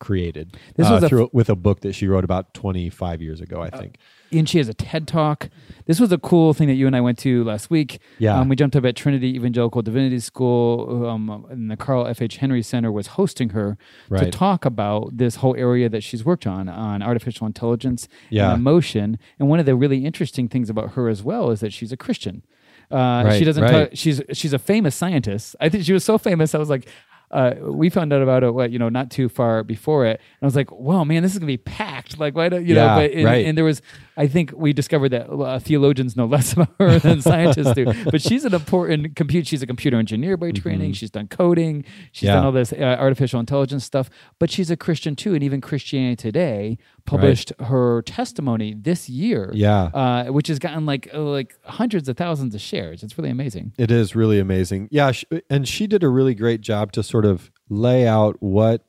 created 0.05 0.57
This 0.77 0.87
uh, 0.89 0.93
was 0.95 1.03
a- 1.03 1.07
Uh, 1.07 1.09
through, 1.09 1.31
with 1.33 1.49
a 1.49 1.57
book 1.57 1.81
that 1.81 1.95
she 1.95 2.07
wrote 2.07 2.25
about 2.25 2.53
25 2.55 3.23
years 3.23 3.41
ago, 3.41 3.61
I 3.63 3.71
think. 3.71 3.97
and 4.33 4.49
she 4.49 4.59
has 4.59 4.69
a 4.69 4.75
TED 4.75 5.07
talk. 5.09 5.49
This 5.87 5.99
was 6.01 6.11
a 6.13 6.19
cool 6.19 6.53
thing 6.55 6.67
that 6.69 6.75
you 6.75 6.87
and 6.87 6.97
I 6.97 7.01
went 7.01 7.19
to 7.21 7.45
last 7.45 7.71
week. 7.71 8.01
Yeah. 8.19 8.39
Um, 8.39 8.49
we 8.49 8.57
jumped 8.57 8.75
up 8.77 8.85
at 8.85 8.97
Trinity 8.97 9.31
Evangelical 9.37 9.81
Divinity 9.83 10.19
School, 10.19 11.07
um, 11.09 11.47
and 11.51 11.71
the 11.71 11.77
Carl 11.77 12.07
F. 12.07 12.21
H. 12.21 12.37
Henry 12.39 12.63
Center 12.63 12.91
was 12.93 13.07
hosting 13.19 13.51
her 13.51 13.79
to 14.19 14.31
talk 14.31 14.65
about 14.65 15.17
this 15.17 15.37
whole 15.37 15.55
area 15.57 15.89
that 15.89 16.03
she's 16.03 16.25
worked 16.25 16.47
on, 16.47 16.69
on 16.69 17.03
artificial 17.03 17.47
intelligence 17.47 18.09
Yeah. 18.31 18.51
and 18.53 18.61
emotion. 18.61 19.19
And 19.39 19.49
one 19.49 19.61
of 19.61 19.67
the 19.67 19.75
really 19.77 20.05
interesting 20.05 20.49
things 20.49 20.69
about 20.69 20.89
her 20.97 21.09
as 21.09 21.23
well 21.23 21.51
is 21.51 21.61
that 21.61 21.73
she's 21.73 21.93
a 21.93 21.97
Christian. 21.97 22.43
Uh, 22.91 23.33
she 23.39 23.45
doesn't. 23.45 23.63
right. 23.63 23.91
ta- 23.91 23.95
she's 23.95 24.21
she's 24.33 24.53
a 24.53 24.59
famous 24.59 24.95
scientist. 24.95 25.57
I 25.61 25.69
think 25.71 25.85
she 25.85 25.93
was 25.95 26.05
so 26.05 26.19
famous. 26.19 26.55
I 26.55 26.59
was 26.59 26.69
like, 26.69 26.87
uh, 27.35 27.55
we 27.61 27.91
found 27.91 28.13
out 28.13 28.23
about 28.23 28.43
it. 28.45 28.55
What 28.55 28.71
you 28.71 28.79
know, 28.79 28.89
not 28.89 29.11
too 29.11 29.29
far 29.29 29.63
before 29.65 30.07
it. 30.07 30.21
And 30.41 30.43
I 30.43 30.47
was 30.47 30.57
like, 30.57 30.71
"Whoa, 30.71 31.05
man, 31.05 31.23
this 31.23 31.33
is 31.33 31.39
gonna 31.39 31.47
be 31.49 31.57
packed!" 31.59 32.19
Like, 32.25 32.35
why 32.35 32.49
don't 32.49 32.65
you 32.67 32.75
know? 32.75 32.87
But 32.97 33.11
and, 33.13 33.25
right. 33.25 33.45
and 33.47 33.57
there 33.59 33.65
was, 33.65 33.83
I 34.17 34.27
think 34.29 34.53
we 34.55 34.73
discovered 34.73 35.09
that 35.11 35.29
uh, 35.31 35.59
theologians 35.59 36.17
know 36.17 36.27
less 36.27 36.53
about 36.57 36.71
her 36.79 36.99
than 36.99 37.21
scientists 37.23 37.73
do. 37.75 37.87
But 38.11 38.21
she's 38.23 38.45
an 38.45 38.55
important 38.55 39.17
compute. 39.17 39.47
She's 39.47 39.63
a 39.63 39.67
computer 39.67 39.97
engineer 39.99 40.37
by 40.37 40.53
training. 40.53 40.93
She's 40.93 41.11
done 41.11 41.29
coding. 41.29 41.85
She's 42.13 42.25
Mm-hmm. 42.25 42.27
Yeah. 42.29 42.35
done 42.37 42.45
all 42.47 42.53
this 42.53 42.73
uh, 42.73 42.77
artificial 43.07 43.41
intelligence 43.41 43.85
stuff. 43.85 44.09
But 44.39 44.51
she's 44.51 44.71
a 44.71 44.77
Christian 44.77 45.17
too, 45.17 45.35
and 45.35 45.43
even 45.43 45.61
Christianity 45.61 46.17
Today 46.17 46.79
published 47.07 47.53
her 47.61 48.03
testimony 48.03 48.75
this 48.75 49.09
year. 49.09 49.51
Yeah. 49.55 49.85
uh, 49.95 50.25
which 50.27 50.49
has 50.49 50.59
gotten 50.59 50.87
like 50.87 51.09
uh, 51.13 51.21
like 51.21 51.55
hundreds 51.65 52.09
of 52.09 52.17
thousands 52.17 52.55
of 52.55 52.61
shares. 52.61 53.03
It's 53.03 53.19
really 53.19 53.31
amazing. 53.31 53.73
It 53.79 53.91
is 53.91 54.15
really 54.15 54.39
amazing. 54.39 54.89
Yeah, 54.91 55.13
sh- 55.13 55.25
and 55.51 55.67
she 55.69 55.87
did 55.87 56.03
a 56.03 56.09
really 56.09 56.35
great 56.35 56.61
job 56.61 56.93
to 56.93 57.03
sort 57.03 57.24
of 57.25 57.51
lay 57.69 58.07
out 58.07 58.37
what 58.43 58.87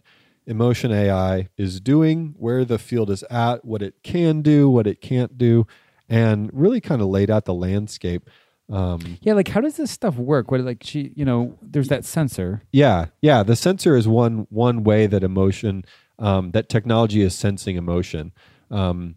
emotion 0.48 0.92
AI 0.92 1.48
is 1.58 1.80
doing, 1.80 2.36
where 2.38 2.64
the 2.66 2.78
field 2.78 3.10
is 3.10 3.24
at, 3.30 3.66
what 3.66 3.82
it 3.82 3.96
can 4.04 4.42
do, 4.42 4.70
what 4.70 4.86
it 4.88 5.02
can't 5.02 5.38
do, 5.38 5.66
and 6.08 6.50
really 6.54 6.80
kind 6.82 7.02
of 7.02 7.08
laid 7.08 7.32
out 7.32 7.46
the 7.46 7.54
landscape. 7.54 8.30
Um, 8.70 9.18
Yeah, 9.22 9.34
like 9.34 9.48
how 9.48 9.62
does 9.62 9.78
this 9.78 9.92
stuff 9.92 10.18
work? 10.18 10.52
What 10.52 10.62
like 10.62 10.82
she, 10.84 11.14
you 11.16 11.26
know, 11.26 11.58
there's 11.62 11.88
that 11.90 12.06
sensor. 12.06 12.64
yeah, 12.72 13.08
yeah. 13.22 13.44
The 13.44 13.56
sensor 13.56 13.96
is 13.96 14.08
one 14.08 14.48
one 14.50 14.84
way 14.84 15.08
that 15.08 15.24
emotion, 15.24 15.86
um, 16.20 16.52
that 16.52 16.70
technology 16.70 17.22
is 17.22 17.36
sensing 17.36 17.76
emotion. 17.76 18.32
Um, 18.72 19.16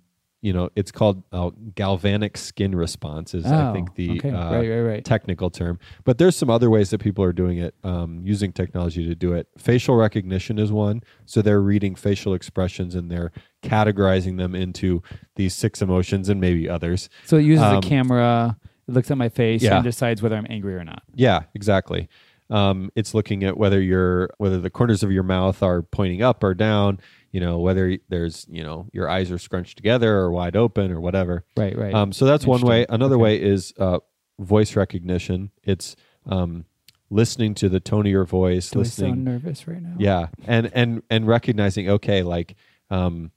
you 0.48 0.54
know, 0.54 0.70
it's 0.76 0.90
called 0.90 1.22
uh, 1.30 1.50
galvanic 1.74 2.38
skin 2.38 2.74
response. 2.74 3.34
Is 3.34 3.44
I 3.44 3.68
Oh, 3.68 3.72
think 3.74 3.94
the 3.96 4.12
okay. 4.18 4.30
uh, 4.30 4.50
Right, 4.50 4.66
right, 4.70 4.80
right. 4.80 5.04
technical 5.04 5.50
term. 5.50 5.78
But 6.04 6.16
there's 6.16 6.36
some 6.36 6.48
other 6.48 6.70
ways 6.70 6.88
that 6.88 7.00
people 7.00 7.22
are 7.22 7.34
doing 7.34 7.58
it, 7.58 7.74
um, 7.84 8.22
using 8.24 8.50
technology 8.52 9.06
to 9.06 9.14
do 9.14 9.34
it. 9.34 9.46
Facial 9.58 9.94
recognition 9.96 10.58
is 10.58 10.72
one. 10.72 11.02
So 11.26 11.42
they're 11.42 11.60
reading 11.60 11.94
facial 11.96 12.32
expressions 12.32 12.94
and 12.94 13.10
they're 13.10 13.30
categorizing 13.62 14.38
them 14.38 14.54
into 14.54 15.02
these 15.36 15.52
six 15.52 15.82
emotions 15.82 16.30
and 16.30 16.40
maybe 16.40 16.66
others. 16.66 17.10
So 17.26 17.36
it 17.36 17.42
uses 17.44 17.64
Um, 17.66 17.76
a 17.76 17.80
camera. 17.82 18.56
It 18.88 18.94
looks 18.94 19.10
at 19.10 19.18
my 19.18 19.28
face 19.28 19.62
Yeah. 19.62 19.74
and 19.76 19.84
decides 19.84 20.22
whether 20.22 20.36
I'm 20.36 20.46
angry 20.48 20.76
or 20.76 20.84
not. 20.84 21.02
Yeah, 21.14 21.40
exactly. 21.54 22.08
Um, 22.48 22.90
it's 22.94 23.12
looking 23.12 23.44
at 23.44 23.58
whether 23.58 23.82
you're 23.82 24.30
whether 24.38 24.58
the 24.58 24.70
corners 24.70 25.02
of 25.02 25.12
your 25.12 25.24
mouth 25.24 25.62
are 25.62 25.82
pointing 25.82 26.22
up 26.22 26.42
or 26.42 26.54
down. 26.54 27.00
You 27.32 27.40
know 27.40 27.58
whether 27.58 27.98
there's 28.08 28.46
you 28.48 28.62
know 28.62 28.88
your 28.92 29.08
eyes 29.08 29.30
are 29.30 29.38
scrunched 29.38 29.76
together 29.76 30.16
or 30.16 30.30
wide 30.32 30.56
open 30.56 30.90
or 30.90 31.00
whatever. 31.00 31.44
Right, 31.56 31.76
right. 31.76 31.92
Um, 31.94 32.12
so 32.12 32.24
that's 32.24 32.46
one 32.46 32.62
way. 32.62 32.86
Another 32.88 33.16
Okay. 33.16 33.22
way 33.22 33.42
is 33.42 33.74
uh, 33.78 33.98
voice 34.38 34.74
recognition. 34.76 35.50
It's 35.62 35.94
um, 36.26 36.64
listening 37.10 37.54
to 37.56 37.68
the 37.68 37.80
tone 37.80 38.06
of 38.06 38.12
your 38.12 38.24
voice, 38.24 38.70
Do 38.70 38.78
I 38.78 38.82
listening. 38.82 39.12
sound 39.14 39.24
nervous 39.24 39.68
right 39.68 39.82
now? 39.82 39.94
yeah, 39.98 40.28
and 40.46 40.70
and 40.72 41.02
and 41.10 41.26
recognizing. 41.26 41.90
Okay, 41.90 42.22
like 42.22 42.54
um, 42.90 43.30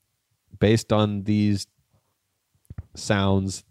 based 0.59 0.93
on 0.93 1.23
these 1.23 1.67
sounds, 2.95 3.63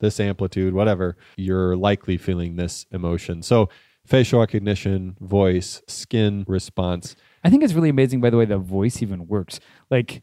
this 0.00 0.20
amplitude, 0.20 0.74
whatever, 0.74 1.16
you're 1.36 1.76
likely 1.76 2.16
feeling 2.16 2.56
this 2.56 2.86
emotion. 2.90 3.42
So 3.42 3.68
facial 4.06 4.40
recognition, 4.40 5.16
voice, 5.20 5.82
skin 5.88 6.44
response. 6.46 7.16
I 7.46 7.50
think 7.50 7.62
it's 7.62 7.72
really 7.74 7.88
amazing, 7.90 8.20
by 8.20 8.30
the 8.30 8.36
way, 8.36 8.44
the 8.44 8.58
voice 8.58 9.02
even 9.02 9.26
works. 9.28 9.60
Like, 9.90 10.22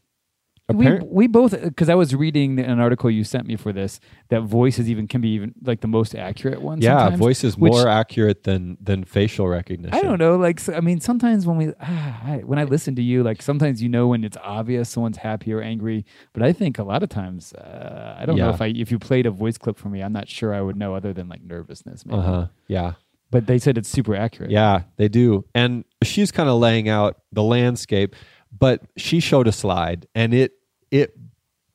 we, 0.72 0.86
Appar- 0.86 1.06
we 1.06 1.26
both, 1.26 1.60
because 1.62 1.90
I 1.90 1.94
was 1.94 2.14
reading 2.14 2.58
an 2.58 2.80
article 2.80 3.10
you 3.10 3.22
sent 3.22 3.46
me 3.46 3.54
for 3.56 3.70
this, 3.70 4.00
that 4.30 4.44
voice 4.44 4.78
is 4.78 4.88
even 4.88 5.06
can 5.06 5.20
be 5.20 5.28
even 5.36 5.52
like 5.62 5.82
the 5.82 5.88
most 5.88 6.14
accurate 6.14 6.62
one. 6.62 6.80
yeah, 6.80 7.10
voice 7.16 7.44
is 7.44 7.58
which- 7.58 7.70
more 7.70 7.86
accurate 7.86 8.44
than 8.44 8.78
than 8.80 9.04
facial 9.04 9.46
recognition. 9.46 9.94
I 9.94 10.00
don't 10.00 10.18
know. 10.18 10.36
Like, 10.36 10.58
so, 10.60 10.72
I 10.72 10.80
mean, 10.80 11.00
sometimes 11.00 11.46
when 11.46 11.58
we, 11.58 11.72
ah, 11.82 12.20
I, 12.32 12.36
when 12.38 12.58
I 12.58 12.64
listen 12.64 12.96
to 12.96 13.02
you, 13.02 13.22
like 13.22 13.42
sometimes 13.42 13.82
you 13.82 13.90
know 13.90 14.06
when 14.08 14.24
it's 14.24 14.38
obvious 14.42 14.88
someone's 14.88 15.18
happy 15.18 15.52
or 15.52 15.60
angry. 15.60 16.06
But 16.32 16.42
I 16.42 16.54
think 16.54 16.78
a 16.78 16.84
lot 16.84 17.02
of 17.02 17.10
times, 17.10 17.52
uh, 17.52 18.16
I 18.18 18.24
don't 18.24 18.38
know 18.46 18.54
if 18.54 18.62
I, 18.62 18.68
if 18.68 18.90
you 18.90 18.98
played 18.98 19.26
a 19.26 19.30
voice 19.30 19.58
clip 19.58 19.76
for 19.76 19.90
me, 19.90 20.02
I'm 20.02 20.14
not 20.14 20.28
sure 20.30 20.54
I 20.54 20.62
would 20.62 20.76
know 20.76 20.94
other 20.94 21.12
than 21.12 21.28
like 21.28 21.42
nervousness. 21.42 22.06
Maybe. 22.06 22.18
Uh 22.18 22.22
huh. 22.22 22.46
Yeah. 22.68 22.92
But 23.34 23.48
they 23.48 23.58
said 23.58 23.76
it's 23.76 23.88
super 23.88 24.14
accurate. 24.14 24.52
Yeah, 24.52 24.82
they 24.96 25.08
do. 25.08 25.44
And 25.56 25.84
she's 26.04 26.30
kind 26.30 26.48
of 26.48 26.60
laying 26.60 26.88
out 26.88 27.16
the 27.32 27.42
landscape, 27.42 28.14
but 28.56 28.82
she 28.96 29.18
showed 29.18 29.48
a 29.48 29.52
slide 29.52 30.06
and 30.14 30.32
it 30.32 30.52
it 30.92 31.18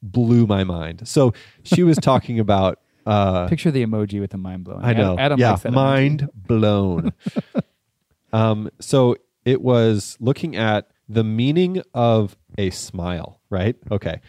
blew 0.01 0.47
my 0.47 0.63
mind. 0.63 1.05
So 1.05 1.33
she 1.63 1.83
was 1.83 1.97
talking 1.97 2.39
about 2.45 2.79
uh 3.05 3.49
Picture 3.49 3.71
the 3.71 3.85
emoji 3.85 4.21
with 4.21 4.31
the 4.31 4.37
mind 4.37 4.63
blowing. 4.63 4.85
I 4.85 4.93
know. 4.93 5.15
Adam, 5.15 5.19
Adam 5.19 5.39
yeah, 5.41 5.49
likes 5.49 5.63
that 5.63 5.73
emoji. 5.73 5.75
mind 5.75 6.29
blown. 6.33 7.13
Um, 8.31 8.69
so 8.79 9.15
it 9.43 9.59
was 9.59 10.15
looking 10.19 10.55
at 10.55 10.91
the 11.07 11.23
meaning 11.23 11.81
of 11.95 12.37
a 12.59 12.69
smile, 12.69 13.41
right? 13.49 13.75
Okay. 13.91 14.21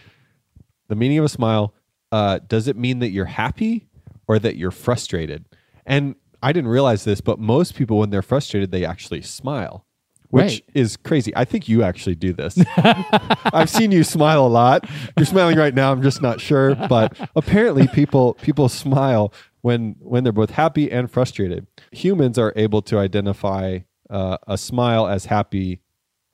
The 0.88 0.96
meaning 0.96 1.18
of 1.18 1.26
a 1.26 1.28
smile, 1.28 1.74
uh, 2.10 2.38
does 2.38 2.66
it 2.66 2.78
mean 2.78 3.00
that 3.00 3.10
you're 3.10 3.26
happy 3.26 3.88
or 4.26 4.38
that 4.38 4.56
you're 4.56 4.70
frustrated? 4.70 5.44
And 5.84 6.14
I 6.42 6.52
didn't 6.52 6.70
realize 6.70 7.04
this, 7.04 7.20
but 7.20 7.38
most 7.38 7.74
people, 7.74 7.98
when 7.98 8.10
they're 8.10 8.22
frustrated, 8.22 8.70
they 8.70 8.84
actually 8.84 9.22
smile, 9.22 9.84
which 10.30 10.44
Right. 10.44 10.64
is 10.74 10.96
crazy. 10.96 11.32
I 11.36 11.44
think 11.44 11.68
you 11.68 11.82
actually 11.82 12.14
do 12.14 12.32
this. 12.32 12.58
I've 12.76 13.70
seen 13.70 13.92
you 13.92 14.04
smile 14.04 14.46
a 14.46 14.48
lot. 14.48 14.88
You're 15.16 15.26
smiling 15.26 15.56
right 15.58 15.74
now. 15.74 15.92
I'm 15.92 16.02
just 16.02 16.22
not 16.22 16.40
sure, 16.40 16.74
but 16.74 17.16
apparently, 17.36 17.86
people 17.88 18.34
people 18.34 18.68
smile 18.68 19.32
when 19.62 19.96
when 20.00 20.24
they're 20.24 20.32
both 20.32 20.50
happy 20.50 20.90
and 20.90 21.10
frustrated. 21.10 21.66
Humans 21.92 22.38
are 22.38 22.52
able 22.56 22.80
to 22.82 22.98
identify 22.98 23.80
uh, 24.08 24.38
a 24.46 24.56
smile 24.56 25.06
as 25.06 25.26
happy 25.26 25.80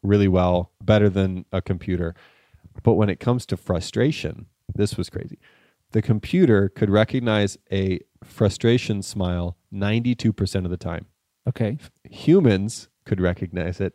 really 0.03 0.29
well, 0.29 0.71
better 0.81 1.09
than 1.09 1.45
a 1.53 1.61
computer. 1.61 2.15
But 2.83 2.95
when 2.95 3.09
it 3.09 3.19
comes 3.19 3.45
to 3.47 3.57
frustration, 3.57 4.47
this 4.75 4.97
was 4.97 5.11
crazy. 5.11 5.39
The 5.97 6.03
computer 6.03 6.69
could 6.69 6.91
recognize 6.91 7.57
a 7.73 8.01
frustration 8.23 9.01
smile 9.01 9.57
92% 9.73 10.65
of 10.67 10.71
the 10.71 10.77
time. 10.77 11.07
Okay. 11.49 11.79
Humans 12.05 12.89
could 13.07 13.19
recognize 13.19 13.81
it 13.81 13.95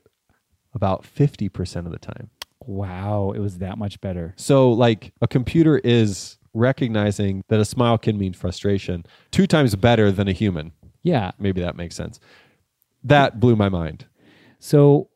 about 0.73 1.03
50% 1.03 1.85
of 1.85 1.91
the 1.91 1.99
time. 1.99 2.31
Wow, 2.65 3.33
it 3.35 3.39
was 3.39 3.59
that 3.59 3.77
much 3.77 4.01
better. 4.01 4.33
So, 4.35 4.71
like, 4.71 5.13
a 5.21 5.27
computer 5.27 5.77
is 5.77 6.39
recognizing 6.55 7.43
that 7.49 7.59
a 7.59 7.65
smile 7.65 7.99
can 7.99 8.17
mean 8.17 8.33
frustration 8.33 9.05
two 9.29 9.45
times 9.45 9.75
better 9.75 10.11
than 10.11 10.27
a 10.27 10.33
human. 10.33 10.71
Yeah. 11.03 11.33
Maybe 11.37 11.61
that 11.61 11.75
makes 11.75 11.95
sense. 11.95 12.19
That 13.03 13.39
blew 13.39 13.55
my 13.55 13.69
mind. 13.69 14.07
So, 14.57 15.10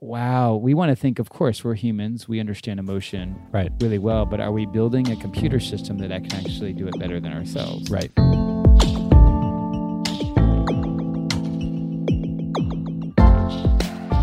wow, 0.00 0.56
we 0.56 0.74
want 0.74 0.90
to 0.90 0.96
think, 0.96 1.18
of 1.18 1.30
course, 1.30 1.64
we're 1.64 1.74
humans. 1.74 2.28
We 2.28 2.38
understand 2.40 2.78
emotion 2.78 3.36
Right. 3.50 3.72
really 3.80 3.98
well, 3.98 4.26
but 4.26 4.40
are 4.40 4.52
we 4.52 4.66
building 4.66 5.10
a 5.10 5.16
computer 5.16 5.58
system 5.60 5.98
that 5.98 6.10
can 6.10 6.34
actually 6.34 6.72
do 6.72 6.86
it 6.86 6.98
better 6.98 7.18
than 7.20 7.32
ourselves? 7.32 7.90
Right. 7.90 8.14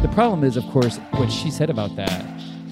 The 0.01 0.10
problem 0.13 0.44
is, 0.44 0.58
of 0.58 0.63
course, 0.65 0.98
what 1.12 1.32
she 1.32 1.50
said 1.50 1.70
about 1.70 1.96
that 1.96 2.24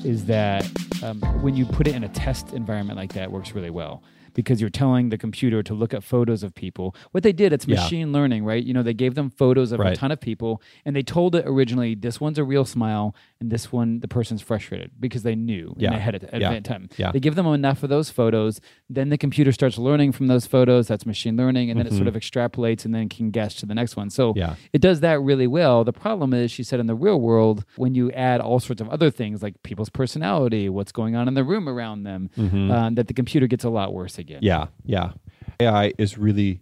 is 0.03 0.25
that 0.25 0.65
um, 1.01 1.21
when 1.41 1.55
you 1.55 1.65
put 1.65 1.87
it 1.87 1.95
in 1.95 2.03
a 2.03 2.09
test 2.09 2.53
environment 2.53 2.97
like 2.97 3.13
that, 3.13 3.23
it 3.23 3.31
works 3.31 3.53
really 3.53 3.69
well 3.71 4.03
because 4.33 4.61
you're 4.61 4.69
telling 4.69 5.09
the 5.09 5.17
computer 5.17 5.61
to 5.63 5.73
look 5.73 5.93
at 5.93 6.03
photos 6.03 6.43
of 6.43 6.53
people. 6.55 6.95
What 7.11 7.23
they 7.23 7.31
did, 7.33 7.53
it's 7.53 7.67
Yeah. 7.67 7.75
machine 7.81 8.11
learning, 8.11 8.43
right? 8.45 8.63
You 8.63 8.73
know, 8.73 8.83
they 8.83 8.93
gave 8.93 9.15
them 9.15 9.29
photos 9.29 9.71
of 9.71 9.79
a 9.79 9.95
ton 9.95 10.11
of 10.11 10.19
people 10.21 10.61
and 10.85 10.95
they 10.95 11.03
told 11.03 11.35
it 11.35 11.43
originally, 11.47 11.95
this 11.95 12.19
one's 12.21 12.37
a 12.37 12.43
real 12.43 12.65
smile 12.65 13.15
and 13.39 13.49
this 13.51 13.71
one, 13.71 13.99
the 13.99 14.07
person's 14.07 14.41
frustrated 14.41 14.91
because 14.99 15.23
they 15.23 15.35
knew 15.35 15.73
Yeah. 15.77 15.89
and 15.89 15.95
ahead 15.97 16.15
of, 16.15 16.23
Yeah. 16.23 16.47
ahead 16.47 16.57
of 16.57 16.63
time. 16.63 16.89
Yeah. 16.97 17.11
They 17.11 17.19
give 17.19 17.35
them 17.35 17.45
enough 17.47 17.83
of 17.83 17.89
those 17.89 18.09
photos. 18.09 18.61
Then 18.89 19.09
the 19.09 19.17
computer 19.17 19.51
starts 19.51 19.77
learning 19.77 20.11
from 20.13 20.27
those 20.27 20.45
photos. 20.45 20.87
That's 20.87 21.05
machine 21.05 21.35
learning. 21.37 21.69
And 21.69 21.79
then 21.79 21.87
it 21.87 21.93
sort 21.93 22.07
of 22.07 22.15
extrapolates 22.15 22.85
and 22.85 22.93
then 22.95 23.09
can 23.09 23.31
guess 23.31 23.55
to 23.55 23.65
the 23.65 23.75
next 23.75 23.95
one. 23.95 24.09
So 24.09 24.29
Mm-hmm. 24.31 24.39
Yeah. 24.39 24.55
it 24.73 24.81
does 24.81 24.99
that 25.01 25.19
really 25.21 25.47
well. 25.47 25.83
The 25.83 25.93
problem 25.93 26.33
is, 26.33 26.51
she 26.51 26.63
said, 26.63 26.79
in 26.79 26.87
the 26.87 26.95
real 26.95 27.19
world, 27.19 27.65
when 27.75 27.95
you 27.95 28.11
add 28.11 28.39
all 28.39 28.59
sorts 28.59 28.81
of 28.81 28.87
other 28.89 29.09
things 29.09 29.41
like 29.43 29.61
people's 29.63 29.89
personality, 29.89 30.69
what's 30.69 30.91
going 30.91 31.15
on 31.15 31.27
in 31.27 31.33
the 31.33 31.43
room 31.43 31.67
around 31.67 32.03
them, 32.03 32.29
um, 32.37 32.95
that 32.95 33.07
the 33.07 33.13
computer 33.13 33.47
gets 33.47 33.63
a 33.63 33.69
lot 33.69 33.93
worse 33.93 34.19
again. 34.21 34.39
Yeah, 34.41 34.67
yeah. 34.85 35.11
AI 35.59 35.93
is 35.97 36.17
really 36.17 36.61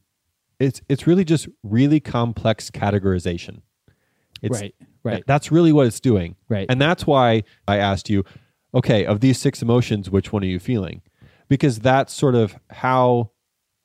it's 0.60 0.82
it's 0.90 1.08
really 1.08 1.24
just 1.24 1.48
really 1.64 2.00
complex 2.00 2.70
categorization. 2.70 3.62
It's, 4.42 4.60
right, 4.60 4.76
right, 5.04 5.24
That's 5.28 5.52
really 5.52 5.74
what 5.74 5.88
it's 5.88 6.00
doing. 6.00 6.36
Right. 6.48 6.66
And 6.70 6.82
that's 6.82 7.06
why 7.06 7.44
I 7.68 7.78
asked 7.78 8.10
you, 8.10 8.24
okay, 8.74 9.06
of 9.06 9.20
these 9.20 9.38
six 9.38 9.62
emotions, 9.62 10.10
which 10.10 10.32
one 10.32 10.44
are 10.44 10.48
you 10.48 10.60
feeling? 10.60 11.02
Because 11.50 11.80
that's 11.80 12.14
sort 12.14 12.36
of 12.36 12.56
how 12.70 13.32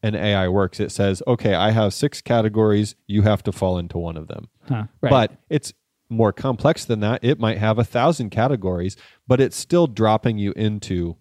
an 0.05 0.15
AI 0.15 0.49
works. 0.49 0.79
It 0.79 0.93
says, 0.93 1.23
okay, 1.27 1.55
I 1.55 1.71
have 1.71 1.93
six 1.93 2.21
categories, 2.21 2.95
you 3.09 3.23
have 3.23 3.43
to 3.45 3.53
fall 3.53 3.79
into 3.79 3.99
one 3.99 4.17
of 4.17 4.29
them. 4.29 4.49
huh, 4.69 4.85
right. 5.01 5.11
But 5.11 5.33
it's 5.49 5.73
more 6.09 6.33
complex 6.33 6.85
than 6.85 7.01
that. 7.01 7.25
It 7.25 7.41
might 7.41 7.59
have 7.59 7.79
a 7.79 7.85
thousand 7.85 8.31
categories, 8.31 8.97
but 9.27 9.41
it's 9.41 9.57
still 9.57 9.87
dropping 9.87 10.39
you 10.39 10.53
into 10.53 11.17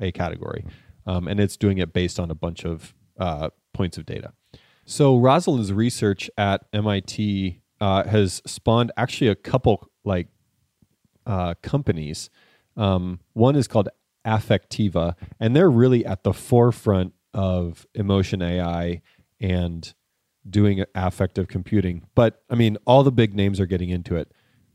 a 0.00 0.12
category. 0.12 0.64
Um, 1.06 1.28
and 1.28 1.40
it's 1.40 1.56
doing 1.56 1.78
it 1.78 1.92
based 1.92 2.20
on 2.20 2.30
a 2.30 2.34
bunch 2.34 2.64
of 2.64 2.94
uh, 3.18 3.50
points 3.72 3.98
of 3.98 4.06
data. 4.06 4.32
So 4.84 5.16
Rosalind's 5.16 5.72
research 5.72 6.30
at 6.36 6.64
MIT 6.72 7.60
uh, 7.80 8.04
has 8.04 8.42
spawned 8.46 8.92
actually 8.96 9.28
a 9.28 9.34
couple 9.34 9.88
like 10.04 10.28
uh, 11.26 11.54
companies. 11.62 12.30
Um, 12.76 13.20
one 13.32 13.56
is 13.56 13.68
called 13.68 13.88
Affectiva, 14.26 15.14
and 15.38 15.54
they're 15.54 15.70
really 15.70 16.04
at 16.04 16.24
the 16.24 16.32
forefront 16.32 17.14
of 17.32 17.86
emotion 17.94 18.42
AI 18.42 19.02
and 19.40 19.94
doing 20.48 20.84
affective 20.94 21.48
computing. 21.48 22.06
But 22.14 22.42
I 22.50 22.54
mean, 22.54 22.76
all 22.84 23.02
the 23.02 23.12
big 23.12 23.34
names 23.34 23.60
are 23.60 23.66
getting 23.66 23.90
into 23.90 24.16
it: 24.16 24.32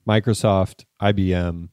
Microsoft, 0.08 0.86
IBM, 1.02 1.70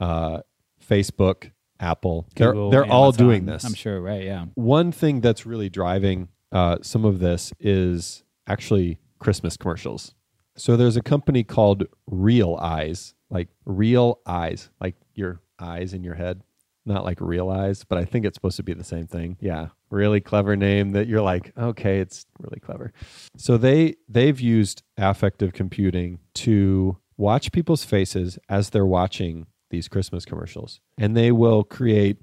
uh, 0.00 0.40
Facebook, 0.84 1.52
Apple. 1.80 2.26
Google, 2.34 2.70
they're 2.70 2.82
they're 2.82 2.92
all 2.92 3.12
doing 3.12 3.46
this. 3.46 3.64
I'm 3.64 3.74
sure, 3.74 4.00
right? 4.00 4.22
Yeah. 4.22 4.46
One 4.54 4.92
thing 4.92 5.20
that's 5.20 5.46
really 5.46 5.68
driving 5.68 6.28
uh, 6.52 6.78
some 6.82 7.04
of 7.04 7.18
this 7.18 7.52
is 7.60 8.24
actually 8.46 8.98
Christmas 9.18 9.56
commercials. 9.56 10.14
So 10.56 10.76
there's 10.76 10.96
a 10.96 11.02
company 11.02 11.44
called 11.44 11.84
Realeyes, 12.10 13.14
like 13.28 13.48
real 13.64 14.20
eyes, 14.26 14.70
like 14.80 14.94
your 15.14 15.40
eyes 15.58 15.92
in 15.92 16.02
your 16.02 16.14
head, 16.14 16.42
not 16.86 17.04
like 17.04 17.20
real 17.20 17.50
eyes, 17.50 17.84
but 17.84 17.98
I 17.98 18.04
think 18.04 18.24
it's 18.24 18.36
supposed 18.36 18.56
to 18.56 18.62
be 18.62 18.72
the 18.72 18.84
same 18.84 19.06
thing. 19.06 19.36
Yeah, 19.40 19.68
really 19.90 20.20
clever 20.20 20.56
name 20.56 20.92
that 20.92 21.08
you're 21.08 21.22
like, 21.22 21.52
okay, 21.58 21.98
it's 21.98 22.26
really 22.38 22.60
clever. 22.60 22.92
So 23.36 23.58
they 23.58 23.96
they've 24.08 24.40
used 24.40 24.82
affective 24.96 25.52
computing 25.52 26.20
to 26.34 26.96
watch 27.16 27.52
people's 27.52 27.84
faces 27.84 28.38
as 28.48 28.70
they're 28.70 28.86
watching 28.86 29.46
these 29.70 29.88
Christmas 29.88 30.24
commercials, 30.24 30.80
and 30.98 31.16
they 31.16 31.32
will 31.32 31.64
create 31.64 32.18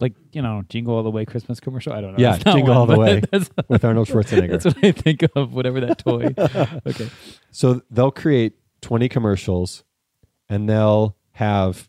Like, 0.00 0.14
you 0.32 0.40
know, 0.40 0.62
Jingle 0.68 0.94
All 0.96 1.02
the 1.02 1.10
Way 1.10 1.24
Christmas 1.26 1.60
commercial. 1.60 1.92
I 1.92 2.00
don't 2.00 2.12
know. 2.16 2.18
Yeah, 2.18 2.36
Jingle 2.38 2.72
All 2.74 2.86
the 2.86 2.98
Way 2.98 3.22
with 3.68 3.84
Arnold 3.84 4.08
Schwarzenegger. 4.08 4.50
that's 4.52 4.64
what 4.64 4.82
I 4.82 4.92
think 4.92 5.24
of, 5.36 5.52
whatever 5.52 5.80
that 5.80 5.98
toy. 5.98 6.32
okay. 6.86 7.10
So 7.50 7.82
they'll 7.90 8.10
create 8.10 8.54
20 8.80 9.08
commercials 9.10 9.84
and 10.48 10.68
they'll 10.68 11.16
have 11.32 11.88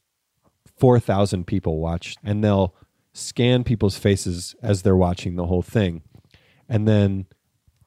4,000 0.77 1.45
people 1.47 1.79
watch 1.79 2.15
and 2.23 2.43
they'll 2.43 2.75
scan 3.13 3.63
people's 3.63 3.97
faces 3.97 4.55
as 4.61 4.81
they're 4.81 4.95
watching 4.95 5.35
the 5.35 5.45
whole 5.45 5.61
thing. 5.61 6.01
And 6.67 6.87
then 6.87 7.27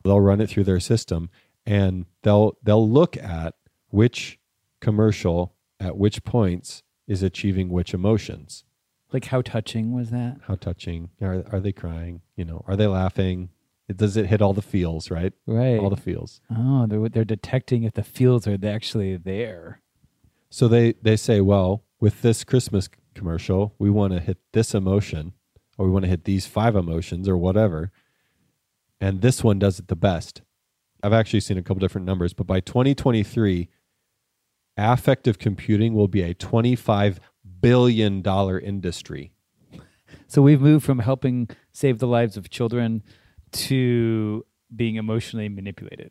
they'll 0.05 0.21
run 0.21 0.41
it 0.41 0.49
through 0.49 0.65
their 0.65 0.81
system 0.81 1.29
and 1.67 2.07
they'll 2.23 2.57
they'll 2.63 2.89
look 2.89 3.17
at 3.17 3.55
which 3.89 4.39
commercial 4.81 5.55
at 5.81 5.97
which 5.97 6.23
points 6.25 6.83
is 7.07 7.23
achieving 7.23 7.69
which 7.69 7.95
emotions. 7.95 8.65
Like, 9.13 9.27
how 9.27 9.43
touching 9.43 9.93
was 9.93 10.11
that? 10.11 10.39
How 10.47 10.57
touching 10.57 11.11
are 11.21 11.45
are 11.53 11.61
they 11.61 11.73
crying? 11.73 12.23
You 12.37 12.45
know, 12.45 12.65
are 12.67 12.77
they 12.77 12.87
laughing? 12.87 13.51
It, 13.87 13.99
does 13.99 14.17
it 14.17 14.27
hit 14.27 14.41
all 14.41 14.55
the 14.55 14.63
feels, 14.63 15.11
right? 15.11 15.33
Right. 15.47 15.79
All 15.79 15.91
the 15.91 15.97
feels. 15.97 16.41
oh, 16.51 16.87
they're, 16.87 17.09
they're 17.09 17.25
detecting 17.25 17.83
if 17.83 17.93
the 17.93 18.03
feels 18.03 18.47
are 18.47 18.59
actually 18.65 19.17
there. 19.17 19.83
So 20.51 20.69
they 20.69 20.95
they 21.03 21.17
say, 21.17 21.41
well, 21.41 21.85
with 22.01 22.23
this 22.23 22.45
Christmas 22.45 22.89
commercial, 23.15 23.75
we 23.79 23.91
want 23.91 24.13
to 24.15 24.21
hit 24.21 24.39
this 24.53 24.75
emotion, 24.75 25.33
or 25.79 25.87
we 25.87 25.93
want 25.93 26.05
to 26.05 26.11
hit 26.11 26.25
these 26.25 26.47
five 26.47 26.75
emotions, 26.75 27.29
or 27.29 27.37
whatever, 27.37 27.93
and 29.01 29.21
this 29.21 29.45
one 29.45 29.59
does 29.59 29.79
it 29.79 29.89
the 29.89 29.97
best. 29.97 30.43
I've 31.03 31.13
actually 31.13 31.41
seen 31.41 31.59
a 31.59 31.63
couple 31.63 31.81
different 31.81 32.07
numbers, 32.07 32.33
but 32.33 32.47
by 32.47 32.61
2023, 32.61 33.69
affective 34.77 35.39
computing 35.39 35.95
will 35.95 36.09
be 36.09 36.23
a 36.23 36.35
25 36.35 37.21
billion 37.61 38.23
dollar 38.23 38.59
industry. 38.59 39.33
So 40.27 40.43
we've 40.43 40.61
moved 40.61 40.85
from 40.85 41.01
helping 41.01 41.49
save 41.73 41.99
the 41.99 42.07
lives 42.07 42.37
of 42.37 42.51
children 42.51 43.03
to 43.53 44.45
being 44.75 44.97
emotionally 44.97 45.49
manipulated. 45.49 46.11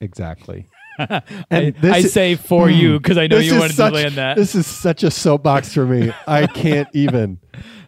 Exactly. 0.00 0.68
I, 0.98 1.22
And 1.50 1.74
this 1.76 1.94
I 1.94 1.98
is- 1.98 2.12
say 2.12 2.34
for 2.36 2.68
hmm. 2.68 2.74
you 2.74 2.98
because 3.00 3.18
I 3.18 3.26
know 3.26 3.38
you 3.38 3.58
wanted 3.58 3.74
such- 3.74 3.92
to 3.92 3.94
land 4.02 4.14
that. 4.14 4.36
This 4.36 4.54
is 4.54 4.66
such 4.66 5.02
a 5.02 5.10
soapbox 5.10 5.74
for 5.74 5.84
me. 5.86 6.12
I 6.26 6.46
can't 6.46 6.88
even. 6.92 7.40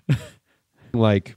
Like, 0.93 1.37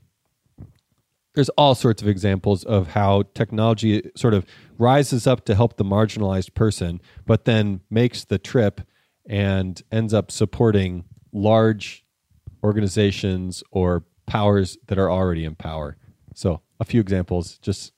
there's 1.35 1.49
all 1.49 1.75
sorts 1.75 2.01
of 2.01 2.07
examples 2.07 2.63
of 2.63 2.87
how 2.87 3.23
technology 3.35 4.09
sort 4.15 4.33
of 4.33 4.47
rises 4.77 5.25
up 5.27 5.45
to 5.45 5.55
help 5.55 5.77
the 5.77 5.83
marginalized 5.83 6.53
person, 6.53 7.01
but 7.25 7.45
then 7.45 7.81
makes 7.89 8.23
the 8.25 8.37
trip 8.37 8.81
and 9.25 9.81
ends 9.91 10.13
up 10.13 10.31
supporting 10.31 11.05
large 11.31 12.05
organizations 12.63 13.63
or 13.71 14.03
powers 14.25 14.77
that 14.87 14.97
are 14.97 15.11
already 15.11 15.45
in 15.45 15.55
power. 15.55 15.97
So, 16.33 16.61
a 16.79 16.85
few 16.85 16.99
examples, 17.01 17.57
just 17.59 17.93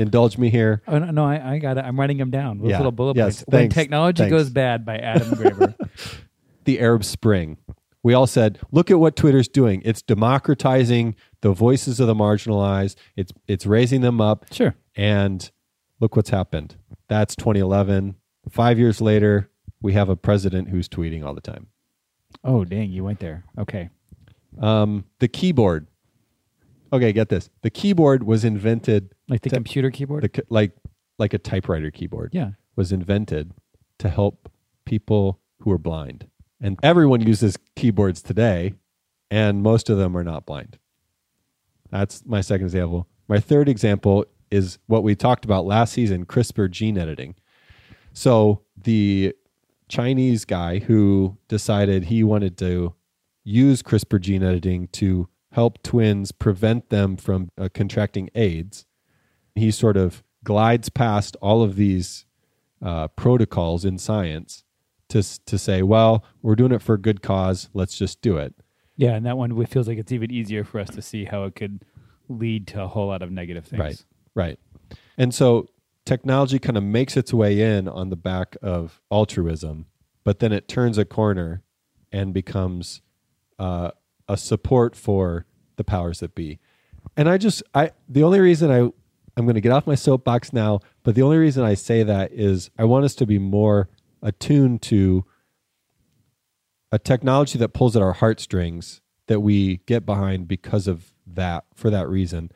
indulge 0.00 0.38
me 0.38 0.50
here. 0.50 0.82
Oh 0.86 0.98
no, 0.98 1.10
no 1.10 1.24
I, 1.24 1.54
I 1.54 1.58
got 1.58 1.78
it. 1.78 1.84
I'm 1.84 1.98
writing 1.98 2.18
them 2.18 2.30
down. 2.30 2.58
Those 2.58 2.70
Yeah. 2.70 2.76
little 2.78 2.92
bullet 2.92 3.16
Yes, 3.16 3.42
points. 3.42 3.52
When 3.52 3.68
technology 3.70 4.22
Thanks. 4.24 4.30
goes 4.32 4.50
bad 4.50 4.84
by 4.84 4.98
Adam 4.98 5.30
Graber. 5.30 5.74
the 6.64 6.78
Arab 6.80 7.04
Spring. 7.04 7.56
We 8.04 8.14
all 8.14 8.26
said, 8.28 8.60
look 8.70 8.90
at 8.92 9.00
what 9.00 9.16
Twitter's 9.16 9.48
doing. 9.48 9.82
It's 9.84 10.02
democratizing 10.02 11.16
the 11.40 11.50
voices 11.52 11.98
of 12.00 12.06
the 12.06 12.14
marginalized. 12.14 12.94
It's 13.16 13.32
it's 13.48 13.66
raising 13.66 14.02
them 14.02 14.20
up. 14.20 14.46
sure. 14.52 14.74
And 14.94 15.50
look 16.00 16.16
what's 16.16 16.30
happened. 16.30 16.76
That's 17.08 17.34
2011. 17.36 18.16
Five 18.50 18.78
years 18.78 19.00
later, 19.00 19.50
we 19.80 19.92
have 19.94 20.08
a 20.08 20.16
president 20.16 20.68
who's 20.68 20.88
tweeting 20.88 21.24
all 21.24 21.34
the 21.34 21.40
time. 21.40 21.68
Oh 22.44 22.64
dang, 22.64 22.90
you 22.90 23.04
went 23.04 23.20
there. 23.20 23.44
Okay. 23.58 23.90
Um, 24.60 25.04
the 25.18 25.28
keyboard. 25.28 25.86
Okay, 26.92 27.12
get 27.12 27.28
this. 27.28 27.50
The 27.62 27.70
keyboard 27.70 28.22
was 28.24 28.44
invented 28.44 29.12
Like 29.28 29.42
the 29.42 29.50
To- 29.50 29.56
computer 29.56 29.90
keyboard. 29.90 30.22
the, 30.24 30.44
like 30.48 30.72
like 31.18 31.34
a 31.34 31.38
typewriter 31.38 31.90
keyboard. 31.90 32.30
yeah. 32.32 32.50
was 32.76 32.92
invented 32.92 33.52
to 33.98 34.08
help 34.08 34.48
people 34.84 35.40
who 35.60 35.70
are 35.72 35.78
blind. 35.78 36.28
And 36.60 36.78
everyone 36.82 37.20
uses 37.20 37.58
keyboards 37.76 38.22
today, 38.22 38.74
and 39.30 39.62
most 39.62 39.90
of 39.90 39.98
them 39.98 40.16
are 40.16 40.22
not 40.24 40.46
blind. 40.46 40.78
That's 41.90 42.24
my 42.24 42.40
second 42.40 42.66
example. 42.66 43.08
My 43.28 43.40
third 43.40 43.68
example 43.68 44.26
is 44.50 44.78
what 44.86 45.02
we 45.02 45.14
talked 45.14 45.44
about 45.44 45.66
last 45.66 45.92
season 45.92 46.26
CRISPR 46.26 46.70
gene 46.70 46.98
editing. 46.98 47.34
So, 48.12 48.62
the 48.76 49.34
Chinese 49.88 50.44
guy 50.44 50.80
who 50.80 51.38
decided 51.48 52.04
he 52.04 52.22
wanted 52.22 52.56
to 52.58 52.94
use 53.44 53.82
CRISPR 53.82 54.20
gene 54.20 54.42
editing 54.42 54.88
to 54.88 55.28
help 55.52 55.82
twins 55.82 56.32
prevent 56.32 56.90
them 56.90 57.16
from 57.16 57.50
uh, 57.56 57.68
contracting 57.72 58.28
AIDS, 58.34 58.84
he 59.54 59.70
sort 59.70 59.96
of 59.96 60.22
glides 60.44 60.88
past 60.88 61.36
all 61.40 61.62
of 61.62 61.76
these 61.76 62.26
uh, 62.82 63.08
protocols 63.08 63.84
in 63.84 63.98
science 63.98 64.64
to 65.08 65.22
to 65.46 65.58
say, 65.58 65.82
well, 65.82 66.24
we're 66.42 66.54
doing 66.54 66.72
it 66.72 66.82
for 66.82 66.94
a 66.94 67.00
good 67.00 67.22
cause. 67.22 67.68
Let's 67.72 67.96
just 67.96 68.20
do 68.20 68.36
it. 68.36 68.54
Yeah, 68.96 69.14
and 69.14 69.24
that 69.26 69.38
one 69.38 69.64
feels 69.66 69.88
like 69.88 69.98
it's 69.98 70.12
even 70.12 70.30
easier 70.30 70.64
for 70.64 70.80
us 70.80 70.90
to 70.90 71.02
see 71.02 71.24
how 71.24 71.44
it 71.44 71.54
could 71.54 71.84
lead 72.28 72.66
to 72.68 72.82
a 72.82 72.88
whole 72.88 73.06
lot 73.06 73.22
of 73.22 73.30
negative 73.30 73.64
things. 73.64 73.80
Right. 73.80 74.04
Right. 74.34 74.58
And 75.16 75.34
so 75.34 75.68
technology 76.04 76.58
kind 76.58 76.76
of 76.76 76.84
makes 76.84 77.16
its 77.16 77.34
way 77.34 77.60
in 77.60 77.88
on 77.88 78.10
the 78.10 78.16
back 78.16 78.56
of 78.62 79.00
altruism, 79.10 79.86
but 80.24 80.38
then 80.38 80.52
it 80.52 80.68
turns 80.68 80.96
a 80.96 81.04
corner 81.04 81.62
and 82.12 82.32
becomes 82.32 83.02
uh, 83.58 83.90
a 84.28 84.36
support 84.36 84.96
for 84.96 85.46
the 85.76 85.84
powers 85.84 86.20
that 86.20 86.34
be. 86.34 86.60
And 87.16 87.28
I 87.28 87.36
just, 87.36 87.62
I, 87.74 87.90
the 88.08 88.22
only 88.22 88.40
reason 88.40 88.70
I, 88.70 88.78
I'm 88.78 89.44
going 89.44 89.54
to 89.54 89.60
get 89.60 89.72
off 89.72 89.86
my 89.86 89.94
soapbox 89.94 90.52
now, 90.52 90.80
but 91.02 91.14
the 91.14 91.22
only 91.22 91.36
reason 91.36 91.64
I 91.64 91.74
say 91.74 92.02
that 92.02 92.32
is 92.32 92.70
I 92.78 92.84
want 92.84 93.04
us 93.04 93.14
to 93.16 93.26
be 93.26 93.38
more 93.38 93.88
attuned 94.22 94.82
to 94.82 95.24
a 96.90 96.98
technology 96.98 97.58
that 97.58 97.70
pulls 97.70 97.96
at 97.96 98.02
our 98.02 98.14
heartstrings 98.14 99.00
that 99.26 99.40
we 99.40 99.78
get 99.86 100.06
behind 100.06 100.48
because 100.48 100.88
of 100.88 101.12
that, 101.26 101.64
for 101.74 101.90
that 101.90 102.08
reason, 102.08 102.50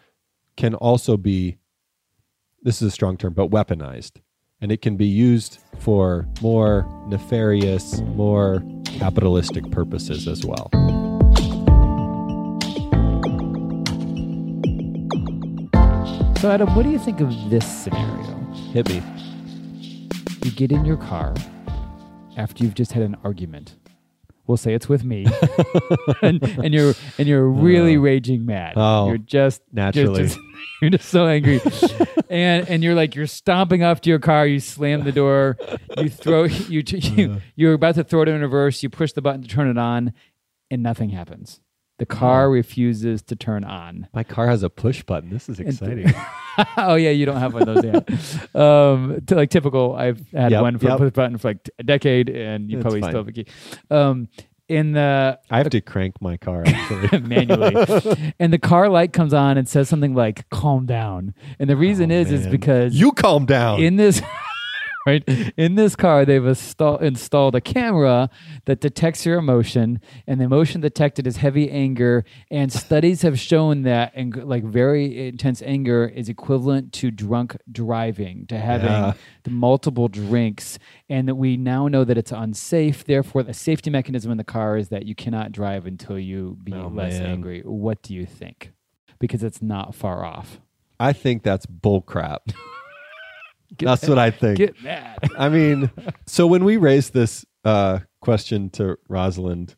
can 0.57 0.75
also 0.75 1.17
be 1.17 1.59
this 2.63 2.81
is 2.81 2.89
a 2.89 2.91
strong 2.91 3.17
term, 3.17 3.33
but 3.33 3.51
weaponized. 3.51 4.21
And 4.61 4.71
it 4.71 4.81
can 4.81 4.97
be 4.97 5.07
used 5.07 5.59
for 5.79 6.29
more 6.41 6.87
nefarious, 7.09 8.01
more 8.01 8.63
capitalistic 8.85 9.69
purposes 9.73 10.29
as 10.29 10.45
well. 10.45 10.71
So 16.39 16.51
Adam, 16.51 16.75
what 16.75 16.85
do 16.85 16.91
you 16.91 16.99
think 16.99 17.21
of 17.21 17.29
this 17.51 17.67
scenario? 17.67 18.37
Hit 18.73 18.89
me. 18.89 19.03
You 20.45 20.51
get 20.53 20.73
in 20.73 20.85
your 20.85 20.97
car 20.97 21.35
after 22.37 22.65
you've 22.65 22.75
just 22.75 22.93
had 22.93 23.03
an 23.03 23.17
argument. 23.25 23.77
We'll 24.47 24.57
say 24.57 24.75
it's 24.75 24.89
with 24.89 25.05
me, 25.05 25.25
and, 26.23 26.43
and 26.43 26.75
you're 26.75 26.95
and 27.17 27.29
you're 27.29 27.47
really 27.47 27.97
oh. 27.97 28.01
raging 28.01 28.45
mad. 28.45 28.75
Oh, 28.77 29.07
you're 29.07 29.19
just 29.19 29.63
naturally. 29.73 30.21
You're 30.21 30.29
just, 30.29 30.39
you're 30.83 30.91
just 30.91 31.09
so 31.09 31.27
angry, 31.27 31.61
and 32.29 32.69
and 32.69 32.83
you're 32.83 32.97
like 32.97 33.15
you're 33.15 33.29
stomping 33.29 33.85
off 33.85 34.01
to 34.01 34.11
your 34.11 34.19
car. 34.19 34.47
You 34.47 34.59
slam 34.59 35.05
the 35.05 35.13
door. 35.13 35.57
You 35.97 36.11
throw 36.11 36.45
you 36.45 36.83
you 36.85 37.33
uh. 37.33 37.41
you're 37.55 37.75
about 37.75 37.95
to 37.95 38.05
throw 38.05 38.23
it 38.23 38.29
in 38.29 38.41
reverse. 38.41 38.83
You 38.83 38.91
push 38.91 39.13
the 39.13 39.23
button 39.23 39.43
to 39.43 39.49
turn 39.49 39.69
it 39.69 39.79
on, 39.79 40.13
and 40.71 40.83
nothing 40.83 41.11
happens. 41.11 41.61
The 42.03 42.07
car 42.07 42.51
refuses 42.51 43.23
to 43.23 43.37
turn 43.37 43.63
on. 43.63 44.09
My 44.13 44.25
car 44.25 44.49
has 44.49 44.65
a 44.65 44.69
push 44.71 45.05
button. 45.05 45.31
This 45.31 45.49
is 45.49 45.61
exciting. 45.61 46.13
oh 46.77 46.97
yeah, 46.97 47.11
you 47.11 47.25
don't 47.27 47.37
have 47.39 47.55
one 47.55 47.69
of 47.69 47.75
those 47.77 47.85
yet. 47.85 48.57
um, 48.61 49.21
t- 49.25 49.37
like 49.37 49.51
typical, 49.51 49.95
I've 49.95 50.19
had 50.33 50.51
Yep, 50.51 50.63
one 50.63 50.79
for 50.79 50.89
yep. 50.89 50.99
push 50.99 51.13
button 51.13 51.39
for 51.39 51.51
like 51.51 51.71
a 51.79 51.85
decade, 51.85 52.29
and 52.29 52.69
you 52.69 52.81
probably 52.81 53.01
fine. 53.03 53.11
still 53.11 53.21
have 53.21 53.29
a 53.29 53.33
key. 53.33 53.47
Um, 53.89 54.29
in 54.69 54.93
the 54.93 55.39
I 55.49 55.59
have 55.59 55.71
to 55.71 55.81
crank 55.81 56.21
my 56.21 56.37
car 56.39 56.65
actually. 56.67 57.21
manually, 57.35 57.77
and 58.41 58.53
the 58.53 58.59
car 58.59 58.89
light 58.89 59.13
comes 59.13 59.33
on 59.33 59.57
and 59.59 59.69
says 59.69 59.89
something 59.89 60.15
like 60.15 60.49
"calm 60.51 60.85
down," 60.87 61.35
and 61.61 61.71
the 61.71 61.77
reason 61.77 62.11
Oh, 62.11 62.17
is 62.17 62.33
is 62.33 62.49
because 62.49 62.95
you 62.97 63.13
calm 63.13 63.47
down. 63.47 63.81
in 63.81 63.95
this. 63.95 64.21
Right 65.07 65.25
in 65.57 65.75
this 65.75 65.97
car, 65.97 66.25
they've 66.25 66.47
install, 66.47 66.99
installed 66.99 67.57
a 67.57 67.61
camera 67.61 68.31
that 68.67 68.81
detects 68.81 69.27
your 69.27 69.37
emotion, 69.37 70.01
and 70.29 70.39
the 70.41 70.45
emotion 70.45 70.81
detected 70.81 71.27
is 71.27 71.39
heavy 71.39 71.69
anger. 71.69 72.25
And 72.53 72.73
studies 72.73 73.23
have 73.23 73.37
shown 73.39 73.83
that, 73.83 74.13
ang- 74.15 74.31
like 74.45 74.63
very 74.63 75.27
intense 75.29 75.61
anger, 75.63 76.07
is 76.07 76.29
equivalent 76.29 76.93
to 76.95 77.11
drunk 77.11 77.57
driving, 77.71 78.47
to 78.47 78.59
having 78.59 78.87
Yeah. 78.91 79.15
the 79.43 79.51
multiple 79.51 80.07
drinks, 80.07 80.79
and 81.09 81.27
that 81.27 81.35
we 81.35 81.57
now 81.57 81.89
know 81.89 82.05
that 82.05 82.17
it's 82.17 82.31
unsafe. 82.31 83.05
Therefore, 83.05 83.43
the 83.43 83.55
safety 83.55 83.91
mechanism 83.91 84.31
in 84.31 84.39
the 84.39 84.45
car 84.45 84.77
is 84.77 84.89
that 84.91 85.05
you 85.05 85.17
cannot 85.17 85.51
drive 85.51 85.85
until 85.85 86.17
you 86.19 86.59
be 86.63 86.75
Oh, 86.75 86.87
less 86.87 87.15
man. 87.19 87.27
angry. 87.27 87.63
What 87.65 88.03
do 88.03 88.15
you 88.15 88.25
think? 88.25 88.71
Because 89.19 89.43
it's 89.43 89.61
not 89.61 89.97
far 89.97 90.25
off. 90.25 90.61
I 91.01 91.13
think 91.13 91.43
that's 91.43 91.67
bull 91.67 92.03
crap. 93.79 94.01
that's 94.01 94.09
what 94.09 94.19
I 94.19 94.31
think. 94.31 94.59
Get 94.59 94.83
mad. 94.83 95.19
I 95.39 95.49
mean, 95.49 95.91
so 96.27 96.47
when 96.47 96.65
we 96.65 96.77
raised 96.77 97.13
this 97.13 97.45
uh, 97.65 98.01
question 98.21 98.71
to 98.71 98.97
Rosalind 99.09 99.77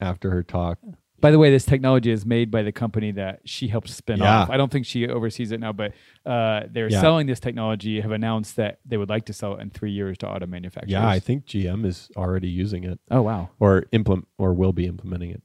after 0.00 0.30
her 0.30 0.42
talk, 0.42 0.78
By 1.20 1.30
the 1.30 1.38
way, 1.38 1.50
this 1.50 1.64
technology 1.64 2.10
is 2.10 2.26
made 2.26 2.50
by 2.50 2.62
the 2.62 2.72
company 2.72 3.12
that 3.12 3.40
she 3.44 3.68
helped 3.68 3.88
spin 3.88 4.18
Yeah. 4.18 4.40
off. 4.40 4.50
I 4.50 4.56
don't 4.56 4.72
think 4.72 4.86
she 4.86 5.06
oversees 5.08 5.52
it 5.52 5.60
now, 5.60 5.72
but 5.72 5.92
uh, 6.26 6.62
they're 6.68 6.90
Yeah. 6.90 7.00
selling 7.00 7.26
this 7.28 7.38
technology. 7.38 8.00
Have 8.00 8.10
announced 8.10 8.56
that 8.56 8.80
they 8.84 8.96
would 8.96 9.08
like 9.08 9.26
to 9.26 9.32
sell 9.32 9.54
it 9.56 9.60
in 9.60 9.70
three 9.70 9.92
years 9.92 10.18
to 10.18 10.28
auto 10.28 10.46
manufacturers. 10.46 10.90
yeah, 10.90 11.06
I 11.08 11.20
think 11.20 11.44
GM 11.46 11.84
is 11.86 12.10
already 12.16 12.48
using 12.48 12.82
it. 12.84 12.98
oh 13.10 13.22
wow. 13.22 13.50
or 13.60 13.84
implement 13.92 14.26
or 14.38 14.52
will 14.52 14.72
be 14.72 14.86
implementing 14.86 15.30
it. 15.30 15.42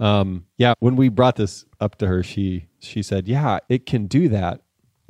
Um, 0.00 0.46
yeah, 0.58 0.74
when 0.80 0.96
we 0.96 1.08
brought 1.08 1.36
this 1.36 1.64
up 1.78 1.96
to 1.98 2.08
her, 2.08 2.24
she 2.24 2.66
she 2.80 3.02
said, 3.04 3.28
"Yeah, 3.28 3.60
it 3.68 3.86
can 3.86 4.08
do 4.08 4.28
that, 4.30 4.62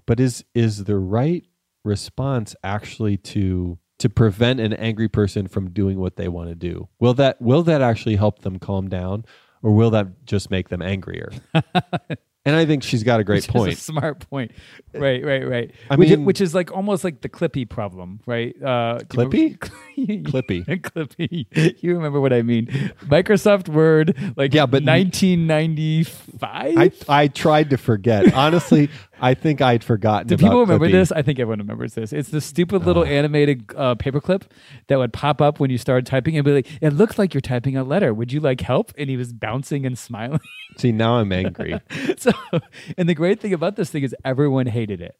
but 0.04 0.20
is 0.20 0.44
is 0.54 0.84
the 0.84 0.98
right 0.98 1.46
response 1.84 2.54
actually 2.62 3.16
to 3.18 3.78
to 3.98 4.08
prevent 4.08 4.58
an 4.58 4.72
angry 4.72 5.08
person 5.08 5.46
from 5.46 5.70
doing 5.70 5.98
what 5.98 6.16
they 6.16 6.28
want 6.28 6.48
to 6.48 6.54
do? 6.54 6.88
Will 6.98 7.14
that 7.14 7.40
will 7.40 7.62
that 7.64 7.82
actually 7.82 8.16
help 8.16 8.40
them 8.40 8.58
calm 8.58 8.88
down, 8.88 9.24
or 9.62 9.72
will 9.72 9.90
that 9.90 10.24
just 10.26 10.50
make 10.50 10.68
them 10.70 10.82
angrier?" 10.82 11.30
and 12.44 12.56
I 12.56 12.64
think 12.66 12.82
she's 12.82 13.04
got 13.04 13.20
a 13.20 13.24
great 13.24 13.44
Which 13.44 13.48
point. 13.48 13.72
a 13.74 13.76
smart 13.76 14.28
point. 14.28 14.50
Right, 14.92 15.24
right, 15.24 15.48
right. 15.48 15.70
I 15.88 15.94
which, 15.94 16.10
mean- 16.10 16.24
which 16.24 16.40
is 16.40 16.52
like 16.54 16.72
almost 16.72 17.04
like 17.04 17.20
the 17.20 17.28
Clippy 17.28 17.68
problem, 17.68 18.18
right? 18.26 18.54
Uh, 18.60 18.98
Clippy? 19.08 19.56
remember- 19.96 20.28
Clippy. 20.30 20.64
Clippy. 20.82 21.82
You 21.82 21.94
remember 21.94 22.20
what 22.20 22.32
I 22.32 22.42
mean? 22.42 22.66
Microsoft 23.06 23.68
Word, 23.68 24.16
like 24.36 24.52
Yeah, 24.52 24.66
but- 24.66 24.82
1995. 24.82 26.76
I 26.76 26.90
I 27.08 27.28
tried 27.28 27.70
to 27.70 27.76
forget. 27.78 28.32
Honestly, 28.34 28.90
I 29.22 29.34
think 29.34 29.60
I'd 29.62 29.84
forgotten. 29.84 30.26
Do 30.26 30.36
people 30.36 30.60
remember 30.60 30.88
Clippy. 30.88 30.92
this? 30.92 31.12
I 31.12 31.22
think 31.22 31.38
everyone 31.38 31.60
remembers 31.60 31.94
this. 31.94 32.12
It's 32.12 32.30
the 32.30 32.40
stupid 32.40 32.84
little 32.84 33.04
animated 33.04 33.64
uh, 33.76 33.94
paperclip 33.94 34.42
that 34.88 34.98
would 34.98 35.12
pop 35.12 35.40
up 35.40 35.60
when 35.60 35.70
you 35.70 35.78
started 35.78 36.04
typing 36.06 36.36
and 36.36 36.44
be 36.44 36.52
like, 36.52 36.66
"It 36.82 36.90
looks 36.92 37.18
like 37.18 37.32
you're 37.32 37.40
typing 37.40 37.76
a 37.76 37.84
letter. 37.84 38.12
Would 38.12 38.32
you 38.32 38.40
like 38.40 38.60
help?" 38.60 38.92
And 38.98 39.08
he 39.08 39.16
was 39.16 39.32
bouncing 39.32 39.86
and 39.86 39.96
smiling. 39.96 40.40
See, 40.78 40.90
now 40.92 41.14
I'm 41.18 41.30
angry. 41.32 41.80
so, 42.18 42.32
and 42.98 43.08
the 43.08 43.14
great 43.14 43.40
thing 43.40 43.52
about 43.52 43.76
this 43.76 43.90
thing 43.90 44.02
is 44.02 44.14
everyone 44.24 44.66
hated 44.66 45.00
it. 45.00 45.16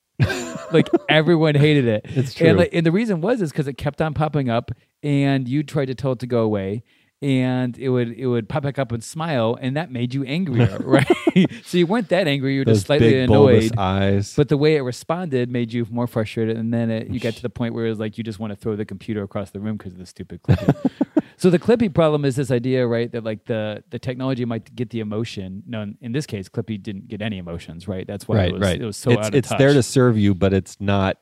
like 0.72 0.88
everyone 1.08 1.54
hated 1.54 1.86
it. 1.86 2.04
It's 2.08 2.38
And, 2.40 2.50
true. 2.50 2.58
like, 2.58 2.70
and 2.72 2.84
the 2.84 2.92
reason 2.92 3.20
was 3.20 3.40
is 3.40 3.50
because 3.52 3.68
it 3.68 3.74
kept 3.78 4.02
on 4.02 4.14
popping 4.14 4.48
up, 4.50 4.70
and 5.02 5.48
you 5.48 5.62
tried 5.62 5.86
to 5.86 5.94
tell 5.94 6.12
it 6.12 6.18
to 6.20 6.26
go 6.26 6.42
away, 6.42 6.82
and 7.22 7.78
it 7.78 7.88
would 7.88 8.11
it 8.18 8.26
would 8.26 8.48
pop 8.48 8.64
back 8.64 8.78
up 8.78 8.90
and 8.92 9.02
smile, 9.02 9.56
and 9.61 9.76
that 9.76 9.90
made 9.90 10.12
you 10.12 10.24
angrier, 10.24 10.78
right? 10.80 11.06
so 11.64 11.78
you 11.78 11.87
weren't 11.87 12.08
that 12.08 12.26
angry; 12.26 12.54
you 12.54 12.61
were 12.61 12.64
Those 12.64 12.78
just 12.78 12.87
slightly 12.87 13.11
big 13.11 13.30
annoyed. 13.30 13.78
eyes. 13.78 14.35
But 14.35 14.48
the 14.48 14.56
way 14.56 14.76
it 14.76 14.80
responded 14.80 15.48
made 15.48 15.72
you 15.72 15.87
more 15.90 16.06
frustrated, 16.06 16.56
and 16.56 16.74
then 16.74 16.90
it, 16.90 17.08
you 17.08 17.20
got 17.20 17.35
to 17.35 17.42
the 17.42 17.50
point 17.50 17.74
where 17.74 17.87
it 17.87 17.90
was 17.90 18.00
like 18.00 18.18
you 18.18 18.24
just 18.24 18.38
want 18.38 18.52
to 18.52 18.56
throw 18.56 18.74
the 18.74 18.85
computer 18.85 19.22
across 19.22 19.50
the 19.50 19.61
room 19.61 19.76
because 19.76 19.92
of 19.92 19.98
the 19.98 20.06
stupid 20.06 20.42
clip. 20.42 20.58
So 21.38 21.50
the 21.50 21.58
Clippy 21.58 21.92
problem 21.92 22.24
is 22.24 22.37
this 22.37 22.52
idea, 22.52 22.87
right? 22.87 23.11
That 23.11 23.24
like 23.24 23.46
the 23.46 23.82
the 23.90 23.98
technology 23.98 24.44
might 24.44 24.76
get 24.76 24.90
the 24.90 25.00
emotion. 25.00 25.64
No, 25.66 25.92
in- 26.00 26.12
this 26.12 26.24
case, 26.24 26.48
Clippy 26.48 26.80
didn't 26.80 27.08
get 27.08 27.20
any 27.20 27.38
emotions, 27.38 27.88
right? 27.88 28.06
That's 28.06 28.28
why 28.28 28.37
right, 28.37 28.48
it 28.50 28.52
was, 28.52 28.62
right. 28.62 28.80
it 28.80 28.85
was 28.85 28.96
so 28.96 29.11
it's 29.11 29.18
out 29.18 29.28
of 29.28 29.35
it's 29.35 29.48
touch. 29.48 29.58
there 29.58 29.72
to 29.72 29.82
serve 29.82 30.16
you, 30.16 30.35
but 30.37 30.52
it's 30.52 30.80
not 30.80 31.18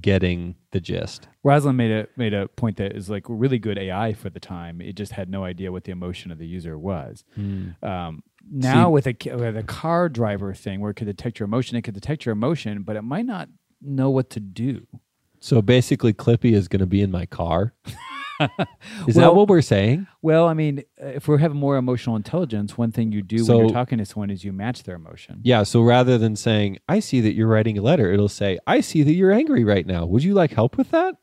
getting 0.00 0.56
the 0.70 0.80
gist. 0.80 1.28
Rosalind 1.42 1.76
made 1.76 1.90
a 1.90 2.08
made 2.16 2.34
a 2.34 2.48
point 2.48 2.76
that 2.78 2.96
is 2.96 3.10
like 3.10 3.24
really 3.28 3.58
good 3.58 3.78
AI 3.78 4.12
for 4.12 4.30
the 4.30 4.40
time. 4.40 4.80
It 4.80 4.94
just 4.94 5.12
had 5.12 5.28
no 5.28 5.44
idea 5.44 5.70
what 5.72 5.84
the 5.84 5.92
emotion 5.92 6.30
of 6.30 6.38
the 6.38 6.46
user 6.46 6.78
was. 6.78 7.24
Um, 7.82 8.22
now 8.50 8.90
with 8.90 9.06
a 9.06 9.14
with 9.36 9.56
a 9.56 9.62
car 9.62 10.08
driver 10.08 10.54
thing, 10.54 10.80
where 10.80 10.90
it 10.90 10.94
could 10.94 11.06
detect 11.06 11.38
your 11.38 11.44
emotion, 11.44 11.76
it 11.76 11.82
could 11.82 11.94
detect 11.94 12.24
your 12.24 12.32
emotion, 12.32 12.82
but 12.82 12.96
it 12.96 13.02
might 13.02 13.26
not 13.26 13.48
know 13.80 14.10
what 14.10 14.30
to 14.30 14.40
do. 14.40 14.86
So 15.40 15.60
basically, 15.60 16.12
Clippy 16.12 16.52
is 16.52 16.68
going 16.68 16.80
to 16.80 16.86
be 16.86 17.02
in 17.02 17.10
my 17.10 17.26
car. 17.26 17.74
is 19.06 19.14
that 19.14 19.34
what 19.34 19.48
we're 19.48 19.62
saying? 19.62 20.06
Well, 20.20 20.48
I 20.48 20.54
mean, 20.54 20.84
uh, 21.02 21.06
if 21.06 21.28
we're 21.28 21.38
having 21.38 21.58
more 21.58 21.76
emotional 21.76 22.16
intelligence, 22.16 22.76
one 22.76 22.92
thing 22.92 23.12
you 23.12 23.22
do 23.22 23.44
when 23.46 23.58
you're 23.58 23.70
talking 23.70 23.98
to 23.98 24.04
someone 24.04 24.30
is 24.30 24.44
you 24.44 24.52
match 24.52 24.82
their 24.84 24.96
emotion. 24.96 25.40
Yeah. 25.42 25.62
So 25.62 25.82
rather 25.82 26.18
than 26.18 26.36
saying, 26.36 26.78
"I 26.88 27.00
see 27.00 27.20
that 27.20 27.34
you're 27.34 27.48
writing 27.48 27.78
a 27.78 27.82
letter," 27.82 28.12
it'll 28.12 28.28
say, 28.28 28.58
"I 28.66 28.80
see 28.80 29.02
that 29.02 29.12
you're 29.12 29.32
angry 29.32 29.64
right 29.64 29.86
now. 29.86 30.06
Would 30.06 30.24
you 30.24 30.34
like 30.34 30.52
help 30.52 30.76
with 30.76 30.90
that?" 30.90 31.16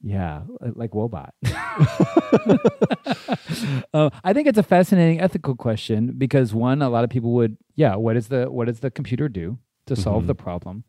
Yeah, 0.00 0.42
like 0.60 0.92
Woebot. 0.92 1.30
uh, 3.94 4.10
I 4.22 4.32
think 4.32 4.46
it's 4.46 4.58
a 4.58 4.62
fascinating 4.62 5.20
ethical 5.20 5.56
question 5.56 6.14
because 6.16 6.54
one, 6.54 6.82
a 6.82 6.88
lot 6.88 7.02
of 7.02 7.10
people 7.10 7.32
would, 7.32 7.56
yeah, 7.74 7.96
what 7.96 8.16
is 8.16 8.28
the 8.28 8.46
what 8.46 8.68
does 8.68 8.78
the 8.78 8.92
computer 8.92 9.28
do 9.28 9.58
to 9.86 9.96
solve 9.96 10.28
the 10.28 10.36
problem? 10.36 10.84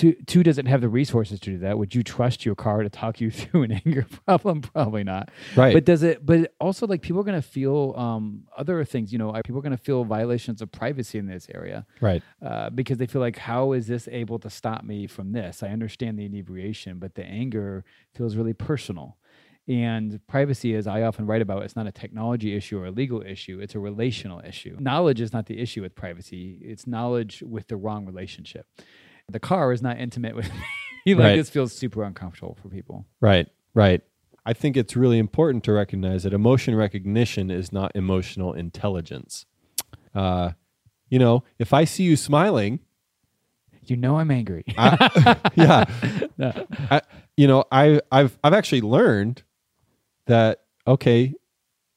Two, 0.00 0.14
two, 0.26 0.42
doesn't 0.42 0.64
have 0.64 0.80
the 0.80 0.88
resources 0.88 1.40
to 1.40 1.50
do 1.50 1.58
that? 1.58 1.76
Would 1.76 1.94
you 1.94 2.02
trust 2.02 2.46
your 2.46 2.54
car 2.54 2.82
to 2.82 2.88
talk 2.88 3.20
you 3.20 3.30
through 3.30 3.64
an 3.64 3.72
anger 3.84 4.06
problem? 4.24 4.62
Probably 4.72 5.04
not. 5.04 5.28
Right. 5.54 5.74
But 5.74 5.84
does 5.84 6.02
it? 6.02 6.24
But 6.24 6.54
also, 6.58 6.86
like 6.86 7.02
people 7.02 7.20
are 7.20 7.24
going 7.24 7.40
to 7.40 7.46
feel 7.46 7.92
um, 7.98 8.44
other 8.56 8.82
things. 8.86 9.12
You 9.12 9.18
know, 9.18 9.30
people 9.44 9.58
are 9.58 9.62
going 9.62 9.76
to 9.76 9.82
feel 9.82 10.04
violations 10.04 10.62
of 10.62 10.72
privacy 10.72 11.18
in 11.18 11.26
this 11.26 11.48
area 11.54 11.86
right. 12.00 12.22
uh, 12.40 12.70
because 12.70 12.96
they 12.96 13.04
feel 13.04 13.20
like, 13.20 13.36
how 13.36 13.72
is 13.72 13.88
this 13.88 14.08
able 14.10 14.38
to 14.38 14.48
stop 14.48 14.84
me 14.84 15.06
from 15.06 15.32
this? 15.32 15.62
I 15.62 15.68
understand 15.68 16.18
the 16.18 16.24
inebriation, 16.24 16.98
but 16.98 17.14
the 17.14 17.24
anger 17.26 17.84
feels 18.14 18.36
really 18.36 18.54
personal. 18.54 19.18
And 19.68 20.18
privacy, 20.26 20.74
as 20.74 20.86
I 20.86 21.02
often 21.02 21.26
write 21.26 21.42
about, 21.42 21.62
it's 21.62 21.76
not 21.76 21.86
a 21.86 21.92
technology 21.92 22.56
issue 22.56 22.80
or 22.80 22.86
a 22.86 22.90
legal 22.90 23.22
issue, 23.22 23.60
it's 23.60 23.74
a 23.74 23.78
relational 23.78 24.40
issue. 24.40 24.76
Knowledge 24.80 25.20
is 25.20 25.32
not 25.32 25.46
the 25.46 25.60
issue 25.60 25.82
with 25.82 25.94
privacy, 25.94 26.58
it's 26.62 26.86
knowledge 26.86 27.42
with 27.46 27.68
the 27.68 27.76
wrong 27.76 28.06
relationship. 28.06 28.66
The 29.32 29.40
car 29.40 29.72
is 29.72 29.82
not 29.82 29.98
intimate 29.98 30.34
with 30.36 30.50
me. 30.52 30.60
like 31.14 31.18
Right. 31.24 31.36
this 31.36 31.48
feels 31.50 31.72
super 31.72 32.02
uncomfortable 32.04 32.56
for 32.60 32.68
people. 32.68 33.06
Right. 33.20 33.48
Right. 33.74 34.02
I 34.44 34.52
think 34.52 34.76
it's 34.76 34.96
really 34.96 35.18
important 35.18 35.64
to 35.64 35.72
recognize 35.72 36.22
that 36.24 36.32
emotion 36.32 36.74
recognition 36.74 37.50
is 37.50 37.72
not 37.72 37.92
emotional 37.94 38.52
intelligence. 38.52 39.46
Uh, 40.14 40.52
you 41.08 41.18
know, 41.18 41.44
if 41.58 41.72
I 41.72 41.84
see 41.84 42.04
you 42.04 42.16
smiling, 42.16 42.80
You 43.86 43.96
know 43.96 44.18
I'm 44.18 44.30
angry. 44.30 44.64
yeah, 44.76 45.84
I, 46.38 47.00
you 47.36 47.46
know, 47.48 47.64
I, 47.72 48.00
I've 48.12 48.38
I've 48.44 48.52
actually 48.54 48.80
learned 48.82 49.42
that 50.26 50.62
okay, 50.86 51.34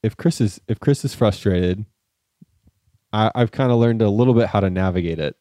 if 0.02 0.16
Chris 0.16 0.40
is 0.40 0.60
if 0.68 0.80
Chris 0.80 1.04
is 1.04 1.14
frustrated, 1.14 1.84
I, 3.12 3.30
I've 3.34 3.52
kind 3.52 3.70
of 3.72 3.78
learned 3.78 4.02
a 4.02 4.10
little 4.10 4.34
bit 4.34 4.48
how 4.48 4.60
to 4.60 4.70
navigate 4.70 5.18
it. 5.18 5.36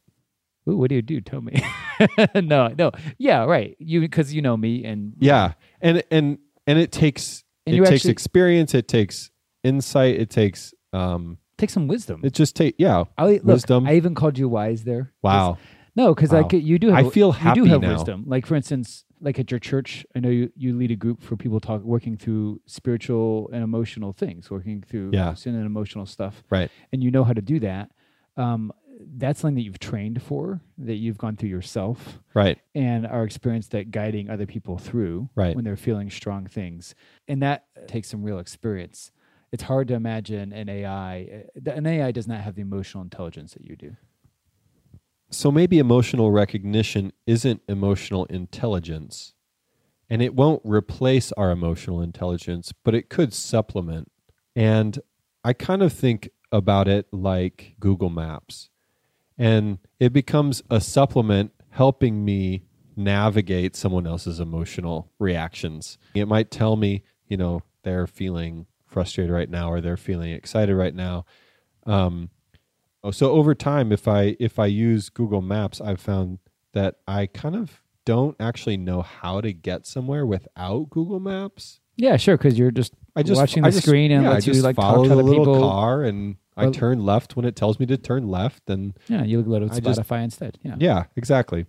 Ooh, 0.67 0.77
what 0.77 0.89
do 0.89 0.95
you 0.95 1.01
do? 1.01 1.19
Tell 1.21 1.41
me. 1.41 1.61
no, 2.35 2.69
no. 2.77 2.91
Yeah, 3.17 3.43
right. 3.45 3.75
You 3.79 3.99
because 4.01 4.33
you 4.33 4.41
know 4.41 4.55
me 4.57 4.83
and 4.85 5.13
Yeah, 5.19 5.53
and 5.81 6.03
and 6.11 6.37
and 6.67 6.79
it 6.79 6.91
takes 6.91 7.43
And 7.65 7.75
it 7.75 7.79
takes 7.79 7.91
actually- 7.91 8.11
experience, 8.11 8.73
it 8.73 8.87
takes 8.87 9.29
insight, 9.63 10.15
it 10.19 10.29
takes 10.29 10.73
um, 10.93 11.37
take 11.57 11.69
some 11.69 11.87
wisdom. 11.87 12.21
it 12.23 12.33
just 12.33 12.55
take 12.55 12.75
yeah, 12.77 13.03
I, 13.17 13.25
look, 13.27 13.43
wisdom. 13.43 13.87
I 13.87 13.95
even 13.95 14.15
called 14.15 14.37
you 14.37 14.47
wise 14.49 14.83
there. 14.83 15.11
wow, 15.21 15.57
No, 15.95 16.13
because 16.13 16.31
Wow. 16.31 16.41
like 16.41 16.53
you 16.53 16.79
do. 16.79 16.89
Have, 16.89 17.05
I 17.05 17.09
feel 17.09 17.35
you 17.43 17.53
do 17.55 17.65
have 17.65 17.81
now. 17.81 17.93
wisdom. 17.93 18.23
Like 18.27 18.45
for 18.45 18.55
instance, 18.55 19.03
like 19.19 19.39
at 19.39 19.49
your 19.51 19.59
church, 19.59 20.05
I 20.15 20.19
know 20.19 20.29
you, 20.29 20.51
you 20.55 20.75
lead 20.77 20.91
a 20.91 20.95
group 20.95 21.21
for 21.23 21.35
people 21.37 21.59
talk 21.59 21.81
working 21.83 22.15
through 22.17 22.61
spiritual 22.65 23.49
and 23.53 23.63
emotional 23.63 24.13
things, 24.13 24.49
working 24.51 24.83
through 24.87 25.11
Yeah. 25.13 25.33
sin 25.33 25.55
and 25.55 25.65
emotional 25.65 26.05
stuff, 26.05 26.43
right, 26.49 26.69
and 26.91 27.03
you 27.03 27.09
know 27.11 27.23
how 27.23 27.33
to 27.33 27.41
do 27.41 27.59
that. 27.61 27.91
Um, 28.35 28.71
that's 29.17 29.39
something 29.39 29.55
that 29.55 29.61
you've 29.61 29.79
trained 29.79 30.21
for, 30.21 30.61
that 30.77 30.95
you've 30.95 31.17
gone 31.17 31.35
through 31.35 31.49
yourself, 31.49 32.19
right, 32.33 32.57
and 32.75 33.05
are 33.07 33.23
experienced 33.23 33.73
at 33.75 33.91
guiding 33.91 34.29
other 34.29 34.45
people 34.45 34.77
through 34.77 35.29
Right. 35.35 35.55
when 35.55 35.63
they're 35.65 35.75
feeling 35.77 36.09
strong 36.09 36.45
things, 36.47 36.95
and 37.27 37.41
that 37.41 37.65
takes 37.87 38.09
some 38.09 38.23
real 38.23 38.39
experience. 38.39 39.11
It's 39.51 39.63
hard 39.63 39.87
to 39.89 39.93
imagine 39.93 40.51
an 40.51 40.67
AI. 40.69 41.45
uh, 41.67 41.71
An 41.71 41.85
AI 41.85 42.11
does 42.11 42.27
not 42.27 42.41
have 42.41 42.55
the 42.55 42.61
emotional 42.61 43.03
intelligence 43.03 43.53
that 43.53 43.63
you 43.63 43.75
do. 43.75 43.95
so 45.29 45.51
maybe 45.51 45.79
emotional 45.79 46.31
recognition 46.31 47.11
isn't 47.25 47.61
emotional 47.67 48.25
intelligence 48.25 49.33
and 50.09 50.21
it 50.21 50.35
won't 50.35 50.61
replace 50.63 51.31
our 51.33 51.49
emotional 51.49 52.01
intelligence 52.01 52.71
but 52.83 52.93
it 52.93 53.09
could 53.09 53.33
supplement 53.33 54.11
and 54.55 54.99
i 55.43 55.51
kind 55.53 55.81
of 55.81 55.91
think 55.91 56.29
about 56.51 56.87
it 56.87 57.07
like 57.11 57.73
google 57.79 58.09
maps 58.11 58.69
and 59.37 59.77
it 59.99 60.13
becomes 60.13 60.61
a 60.69 60.79
supplement 60.81 61.51
helping 61.71 62.23
me 62.23 62.63
navigate 62.95 63.75
someone 63.75 64.05
else's 64.05 64.39
emotional 64.39 65.09
reactions 65.19 65.97
it 66.13 66.27
might 66.27 66.51
tell 66.51 66.75
me 66.75 67.03
you 67.27 67.35
know 67.35 67.61
they're 67.83 68.05
feeling 68.07 68.65
frustrated 68.85 69.31
right 69.33 69.49
now 69.49 69.71
or 69.71 69.81
they're 69.81 69.97
feeling 69.97 70.31
excited 70.31 70.75
right 70.75 70.95
now 70.95 71.25
um, 71.85 72.29
Oh, 73.05 73.11
so 73.11 73.31
over 73.31 73.53
time, 73.53 73.91
if 73.91 74.07
I 74.07 74.37
if 74.39 74.57
I 74.59 74.67
use 74.67 75.09
Google 75.09 75.41
Maps, 75.41 75.81
I've 75.81 75.99
found 75.99 76.39
that 76.71 76.95
I 77.05 77.25
kind 77.25 77.53
of 77.53 77.81
don't 78.05 78.33
actually 78.39 78.77
know 78.77 79.01
how 79.01 79.41
to 79.41 79.51
get 79.51 79.85
somewhere 79.85 80.25
without 80.25 80.89
Google 80.89 81.19
Maps. 81.19 81.81
Yeah, 81.97 82.15
sure, 82.15 82.37
because 82.37 82.57
you're 82.57 82.71
just 82.71 82.93
I 83.13 83.23
just 83.23 83.37
watching 83.41 83.65
I 83.65 83.71
the 83.71 83.73
just- 83.73 83.85
screen 83.85 84.11
and 84.13 84.23
yeah, 84.23 84.29
lets 84.29 84.45
I 84.45 84.47
you 84.47 84.53
just 84.53 84.63
like 84.63 84.77
follow 84.77 85.03
talk 85.03 85.09
to 85.09 85.15
the 85.17 85.21
little 85.21 85.43
people. 85.43 85.59
car 85.69 86.03
and 86.03 86.37
I 86.55 86.63
Well- 86.63 86.71
turn 86.71 87.05
left 87.05 87.35
when 87.35 87.45
it 87.45 87.55
tells 87.55 87.79
me 87.79 87.85
to 87.87 87.97
turn 87.97 88.27
left. 88.27 88.69
And 88.69 88.93
Yeah, 89.07 89.23
you 89.23 89.41
go 89.43 89.59
to 89.59 89.65
I 89.73 89.79
just- 89.79 89.99
Spotify 90.01 90.23
instead. 90.23 90.57
Yeah. 90.63 90.75
yeah, 90.79 91.03
exactly. 91.15 91.65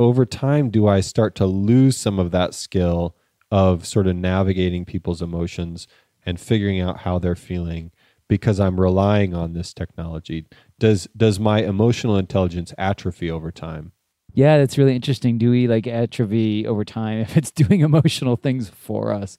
Over 0.00 0.26
time, 0.26 0.70
do 0.70 0.86
I 0.88 1.00
start 1.00 1.34
to 1.36 1.46
lose 1.46 1.96
some 1.96 2.18
of 2.18 2.30
that 2.32 2.52
skill 2.54 3.14
of 3.50 3.86
sort 3.86 4.06
of 4.08 4.16
navigating 4.16 4.84
people's 4.84 5.22
emotions 5.22 5.86
and 6.26 6.40
figuring 6.40 6.80
out 6.80 7.00
how 7.00 7.18
they're 7.18 7.36
feeling 7.36 7.92
because 8.26 8.58
I'm 8.58 8.80
relying 8.80 9.34
on 9.34 9.52
this 9.52 9.72
technology? 9.72 10.46
Does 10.80 11.06
does 11.16 11.38
my 11.38 11.62
emotional 11.62 12.16
intelligence 12.16 12.74
atrophy 12.76 13.30
over 13.30 13.52
time? 13.52 13.92
Yeah, 14.36 14.58
that's 14.58 14.76
really 14.76 14.96
interesting. 14.96 15.38
Do 15.38 15.52
we 15.52 15.68
like 15.68 15.86
atrophy 15.86 16.66
over 16.66 16.84
time 16.84 17.18
if 17.20 17.36
it's 17.36 17.50
doing 17.62 17.82
emotional 17.82 18.34
things 18.34 18.68
for 18.68 19.12
us? 19.12 19.38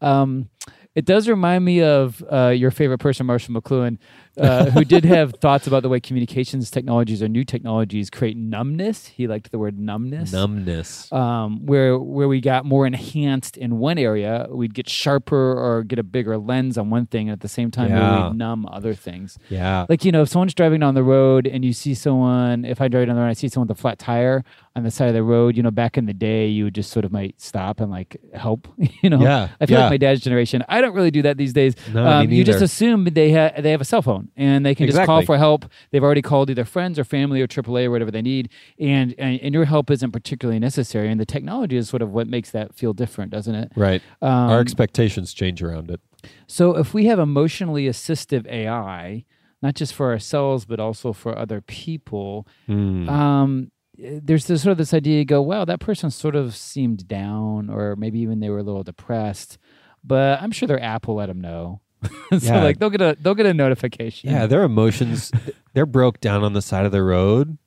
Um, 0.00 0.48
it 0.94 1.04
does 1.04 1.28
remind 1.28 1.64
me 1.64 1.82
of 1.82 2.24
uh, 2.32 2.48
your 2.56 2.70
favorite 2.70 2.98
person, 2.98 3.26
Marshall 3.26 3.54
McLuhan, 3.54 3.98
uh, 4.38 4.66
who 4.70 4.84
did 4.84 5.04
have 5.04 5.34
thoughts 5.34 5.66
about 5.66 5.82
the 5.82 5.88
way 5.88 6.00
communications 6.00 6.70
technologies 6.70 7.22
or 7.22 7.28
new 7.28 7.44
technologies 7.44 8.10
create 8.10 8.36
numbness. 8.36 9.06
He 9.06 9.26
liked 9.26 9.50
the 9.50 9.58
word 9.58 9.78
numbness. 9.78 10.32
Numbness. 10.32 11.12
um, 11.12 11.66
where 11.66 11.98
where 11.98 12.28
we 12.28 12.40
got 12.40 12.64
more 12.64 12.86
enhanced 12.86 13.56
in 13.56 13.78
one 13.78 13.98
area, 13.98 14.46
we'd 14.50 14.74
get 14.74 14.88
sharper 14.88 15.52
or 15.54 15.82
get 15.82 15.98
a 15.98 16.02
bigger 16.02 16.38
lens 16.38 16.78
on 16.78 16.90
one 16.90 17.06
thing, 17.06 17.28
and 17.28 17.32
at 17.32 17.40
the 17.40 17.48
same 17.48 17.70
time, 17.70 17.90
Yeah. 17.90 18.28
we'd 18.28 18.36
numb 18.36 18.66
other 18.70 18.94
things. 18.94 19.38
Yeah. 19.48 19.86
Like 19.88 20.04
you 20.04 20.12
know, 20.12 20.22
if 20.22 20.28
someone's 20.28 20.54
driving 20.54 20.80
down 20.80 20.94
the 20.94 21.02
road 21.02 21.46
and 21.46 21.64
you 21.64 21.72
see 21.72 21.94
someone, 21.94 22.64
if 22.64 22.80
I 22.80 22.88
drive 22.88 23.06
down 23.06 23.16
the 23.16 23.20
road, 23.20 23.26
and 23.26 23.30
I 23.30 23.34
see 23.34 23.48
someone 23.48 23.68
with 23.68 23.78
a 23.78 23.80
flat 23.80 23.98
tire 23.98 24.44
on 24.76 24.84
the 24.84 24.90
side 24.90 25.08
of 25.08 25.14
the 25.14 25.22
road. 25.22 25.56
You 25.56 25.62
know, 25.62 25.70
back 25.72 25.98
in 25.98 26.06
the 26.06 26.14
day, 26.14 26.46
you 26.46 26.64
would 26.64 26.74
just 26.74 26.90
sort 26.92 27.04
of 27.04 27.12
might 27.12 27.40
stop 27.40 27.80
and 27.80 27.90
like 27.90 28.16
help. 28.34 28.68
You 29.02 29.08
know, 29.08 29.20
Yeah, 29.22 29.48
I 29.60 29.66
feel 29.66 29.78
yeah. 29.78 29.84
like 29.84 29.90
my 29.92 29.96
dad's 29.96 30.20
generation. 30.20 30.62
I 30.68 30.80
don't 30.82 30.94
really 30.94 31.10
do 31.10 31.22
that 31.22 31.38
these 31.38 31.52
days. 31.54 31.74
No, 31.92 32.06
um, 32.06 32.30
you 32.30 32.44
just 32.44 32.60
assume 32.60 33.04
they 33.04 33.30
have 33.30 33.62
they 33.62 33.70
have 33.70 33.80
a 33.80 33.84
cell 33.84 34.02
phone 34.02 34.19
and 34.36 34.64
they 34.66 34.74
can 34.74 34.86
just 34.86 35.04
call 35.06 35.22
for 35.22 35.36
help. 35.38 35.64
They've 35.90 36.02
already 36.02 36.22
called 36.22 36.50
either 36.50 36.64
friends 36.64 36.98
or 36.98 37.04
family 37.04 37.40
or 37.42 37.46
AAA 37.46 37.84
or 37.86 37.90
whatever 37.90 38.10
they 38.10 38.22
need, 38.22 38.50
and, 38.78 39.14
and 39.18 39.40
and 39.40 39.54
your 39.54 39.64
help 39.64 39.90
isn't 39.90 40.12
particularly 40.12 40.58
necessary. 40.58 41.10
And 41.10 41.20
the 41.20 41.26
technology 41.26 41.76
is 41.76 41.88
sort 41.88 42.02
of 42.02 42.10
what 42.10 42.26
makes 42.28 42.50
that 42.50 42.74
feel 42.74 42.92
different, 42.92 43.30
doesn't 43.32 43.54
it? 43.54 43.72
Right. 43.76 44.02
Um, 44.22 44.30
Our 44.50 44.60
expectations 44.60 45.32
change 45.34 45.62
around 45.62 45.90
it. 45.90 46.00
so 46.46 46.76
if 46.76 46.92
we 46.94 47.06
have 47.06 47.18
emotionally 47.18 47.86
assistive 47.86 48.46
AI, 48.46 49.24
not 49.62 49.74
just 49.74 49.94
for 49.94 50.10
ourselves 50.10 50.64
but 50.64 50.80
also 50.80 51.12
for 51.12 51.36
other 51.36 51.60
people, 51.60 52.46
Hmm. 52.66 53.08
um, 53.08 53.70
there's 53.98 54.46
this 54.46 54.62
sort 54.62 54.72
of 54.72 54.78
this 54.78 54.94
idea. 54.94 55.18
You 55.18 55.24
go, 55.26 55.42
wow, 55.42 55.66
that 55.66 55.78
person 55.80 56.10
sort 56.10 56.34
of 56.34 56.56
seemed 56.56 57.06
down, 57.06 57.68
or 57.68 57.96
maybe 57.96 58.18
even 58.20 58.40
they 58.40 58.48
were 58.48 58.60
a 58.60 58.62
little 58.62 58.82
depressed. 58.82 59.58
But 60.02 60.40
I'm 60.40 60.50
sure 60.52 60.66
their 60.66 60.82
app 60.82 61.06
will 61.06 61.16
let 61.16 61.26
them 61.26 61.40
know. 61.42 61.82
so 62.30 62.36
Yeah. 62.40 62.62
like 62.64 62.78
they'll 62.78 62.90
get 62.90 63.00
a 63.02 63.16
they'll 63.20 63.34
get 63.34 63.46
a 63.46 63.54
notification. 63.54 64.30
Yeah, 64.30 64.46
their 64.46 64.62
emotions 64.62 65.30
they're 65.74 65.86
broke 65.86 66.20
down 66.20 66.42
on 66.44 66.52
the 66.52 66.62
side 66.62 66.86
of 66.86 66.92
the 66.92 67.02
road. 67.02 67.58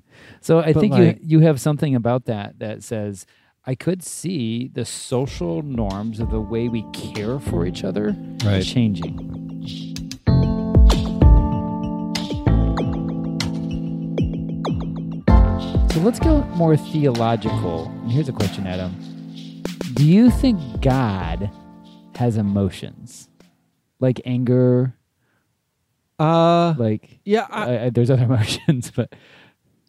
So 0.42 0.60
I 0.60 0.74
think 0.74 0.94
like- 0.94 1.20
you 1.22 1.40
you 1.40 1.46
have 1.48 1.60
something 1.62 1.96
about 1.96 2.26
that 2.26 2.60
that 2.60 2.84
says 2.84 3.26
I 3.66 3.76
could 3.76 4.04
see 4.04 4.70
the 4.74 4.84
social 4.86 5.62
norms 5.62 6.20
of 6.20 6.30
the 6.32 6.42
way 6.42 6.68
we 6.68 6.84
care 6.92 7.40
for 7.40 7.66
each 7.66 7.84
other 7.84 8.16
Right. 8.44 8.64
changing. 8.64 9.30
So 15.92 16.00
let's 16.00 16.20
go 16.20 16.42
more 16.56 16.76
theological. 16.76 17.86
And 18.02 18.12
here's 18.12 18.28
a 18.28 18.32
question, 18.34 18.66
Adam. 18.66 18.96
Do 19.94 20.04
you 20.06 20.32
think 20.32 20.60
God 20.82 21.52
has 22.16 22.36
emotions? 22.38 23.30
Like 24.04 24.20
anger, 24.26 24.94
Uh, 26.20 26.74
like 26.78 27.20
yeah, 27.24 27.48
I, 27.50 27.76
uh, 27.76 27.90
there's 27.94 28.10
other 28.12 28.24
emotions, 28.30 28.92
but 28.94 29.14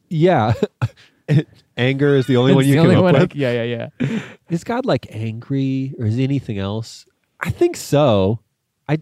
yeah. 0.08 0.52
Anger 1.76 2.14
is 2.14 2.26
the 2.26 2.36
only 2.36 2.54
one 2.54 2.64
you 2.64 2.74
the 2.74 2.76
come 2.78 2.86
only 2.86 2.96
up 2.96 3.02
one 3.02 3.16
I- 3.16 3.28
yeah, 3.34 3.62
yeah, 3.64 3.88
yeah. 3.98 4.20
Is 4.48 4.62
God 4.62 4.86
like 4.86 5.06
angry 5.10 5.92
or 5.98 6.06
is 6.06 6.14
he 6.14 6.22
anything 6.22 6.58
else? 6.58 7.06
I 7.40 7.50
think 7.50 7.76
so. 7.76 8.38
I 8.88 8.98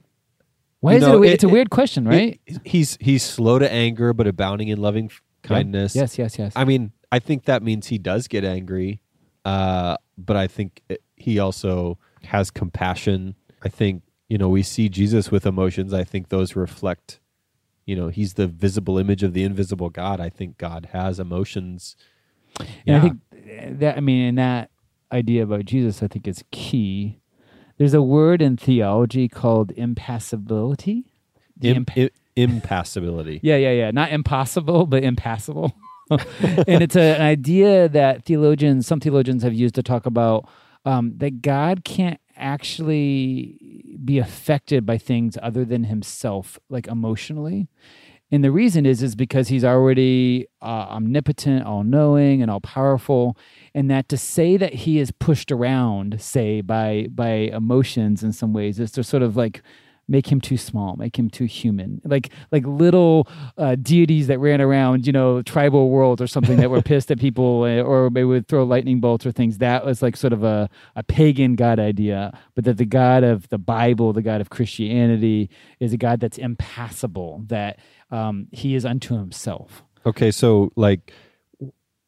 Why 0.81 0.95
is 0.95 1.03
know, 1.03 1.13
it, 1.13 1.17
a, 1.17 1.19
we- 1.19 1.29
it- 1.29 1.33
It's 1.35 1.45
a 1.45 1.49
it- 1.49 1.53
weird 1.53 1.69
question, 1.71 2.07
right? 2.09 2.41
it- 2.47 2.61
he's 2.65 2.97
he's 3.01 3.23
slow 3.23 3.59
to 3.59 3.71
anger 3.71 4.15
but 4.15 4.27
abounding 4.27 4.69
in 4.69 4.81
loving 4.81 5.11
kindness. 5.43 5.95
Yes, 5.95 6.17
yes, 6.17 6.39
yes. 6.39 6.53
I 6.57 6.65
mean, 6.65 6.93
I 7.11 7.19
think 7.19 7.45
that 7.45 7.63
means 7.63 7.89
he 7.89 7.99
does 7.99 8.29
get 8.29 8.45
angry, 8.45 9.03
uh, 9.45 9.97
but 10.17 10.37
I 10.39 10.47
think 10.47 10.81
it, 10.89 11.03
he 11.17 11.39
also 11.39 11.99
has 12.25 12.51
compassion. 12.51 13.35
I 13.63 13.69
think 13.69 14.03
you 14.33 14.39
know 14.39 14.49
we 14.49 14.63
see 14.63 14.89
Jesus 14.89 15.31
with 15.31 15.45
emotions. 15.45 15.93
I 15.93 16.05
think 16.05 16.31
those 16.31 16.57
reflect, 16.57 17.21
you 17.85 17.95
know, 17.95 18.09
he's 18.09 18.33
the 18.33 18.47
visible 18.47 18.97
image 18.97 19.23
of 19.23 19.35
the 19.35 19.45
invisible 19.45 19.91
God. 19.91 20.21
I 20.21 20.31
think 20.31 20.57
God 20.57 20.89
has 20.93 21.21
emotions. 21.21 21.97
And 22.87 22.97
I 22.97 23.01
think 23.01 23.79
that 23.79 23.99
I 23.99 24.01
mean, 24.01 24.29
in 24.29 24.35
that 24.37 24.71
idea 25.13 25.43
about 25.43 25.67
Jesus, 25.67 26.03
I 26.03 26.07
think 26.07 26.27
is 26.27 26.43
key. 26.51 27.21
There's 27.77 27.93
a 27.93 28.01
word 28.01 28.41
in 28.41 28.57
theology 28.57 29.29
called 29.29 29.71
impassibility. 29.73 31.13
The 31.55 31.69
Im- 31.69 31.77
imp- 31.77 31.99
i- 31.99 32.11
impassibility. 32.35 33.39
yeah, 33.43 33.57
yeah, 33.57 33.73
yeah. 33.73 33.91
Not 33.91 34.13
impossible, 34.13 34.87
but 34.87 35.05
impassible. 35.05 35.75
and 36.11 36.83
it's 36.83 36.97
a, 36.97 37.17
an 37.17 37.21
idea 37.21 37.87
that 37.91 38.25
theologians, 38.25 38.87
some 38.87 38.99
theologians 38.99 39.43
have 39.43 39.53
used 39.53 39.75
to 39.75 39.83
talk 39.83 40.07
about 40.07 40.49
um, 40.87 41.19
that 41.19 41.43
God 41.43 41.85
can't 41.85 42.19
actually 42.43 43.97
be 44.05 44.19
affected 44.19 44.85
by 44.85 44.99
things 44.99 45.39
other 45.43 45.65
than 45.65 45.85
himself, 45.85 46.59
like 46.69 46.87
emotionally. 46.87 47.69
And 48.31 48.43
the 48.43 48.51
reason 48.51 48.87
is 48.87 49.03
is 49.03 49.15
because 49.15 49.49
he's 49.49 49.65
already 49.65 50.47
uh, 50.63 50.87
omnipotent, 50.89 51.67
all 51.67 51.85
knowing, 51.85 52.41
and 52.41 52.51
all 52.51 52.61
powerful, 52.61 53.37
and 53.75 53.91
that 53.91 54.09
to 54.09 54.17
say 54.17 54.57
that 54.57 54.73
he 54.73 54.99
is 54.99 55.11
pushed 55.11 55.53
around, 55.53 56.21
say 56.21 56.63
by 56.63 57.09
by 57.11 57.51
emotions 57.53 58.23
in 58.23 58.33
some 58.33 58.55
ways, 58.55 58.81
is 58.81 58.91
to 58.93 59.05
sort 59.05 59.23
of 59.23 59.37
like 59.37 59.63
make 60.09 60.31
him 60.31 60.41
too 60.41 60.57
small, 60.57 60.97
make 60.97 61.19
him 61.19 61.31
too 61.31 61.45
human, 61.45 62.01
like 62.05 62.31
like 62.51 62.65
little 62.67 63.29
uh, 63.57 63.77
deities 63.77 64.27
that 64.27 64.39
ran 64.39 64.61
around, 64.61 65.07
you 65.07 65.13
know, 65.13 65.43
tribal 65.43 65.91
worlds 65.91 66.21
or 66.21 66.27
something 66.27 66.59
that 66.59 66.71
were 66.71 66.83
pissed 66.91 67.11
at 67.11 67.19
people, 67.19 67.63
uh, 67.65 67.81
or 67.83 68.11
they 68.11 68.25
would 68.25 68.49
throw 68.49 68.65
lightning 68.65 69.01
bolts 69.01 69.25
or 69.25 69.33
things. 69.33 69.59
That 69.59 69.85
was 69.85 70.03
like 70.03 70.17
sort 70.17 70.33
of 70.33 70.45
a 70.45 70.69
a 70.97 71.03
pagan 71.03 71.55
god 71.55 71.79
idea, 71.79 72.39
but 72.55 72.65
that 72.65 72.77
the 72.77 72.85
God 72.85 73.25
of 73.25 73.49
the 73.49 73.59
Bible, 73.59 74.13
the 74.13 74.23
God 74.23 74.41
of 74.41 74.51
Christianity, 74.51 75.51
is 75.81 75.93
a 75.93 75.97
God 75.97 76.21
that's 76.21 76.39
impassible, 76.39 77.45
that 77.47 77.79
um, 78.11 78.49
he 78.53 78.75
is 78.75 78.85
unto 78.85 79.17
himself. 79.17 79.83
Okay, 80.05 80.31
so 80.31 80.73
like 80.77 81.13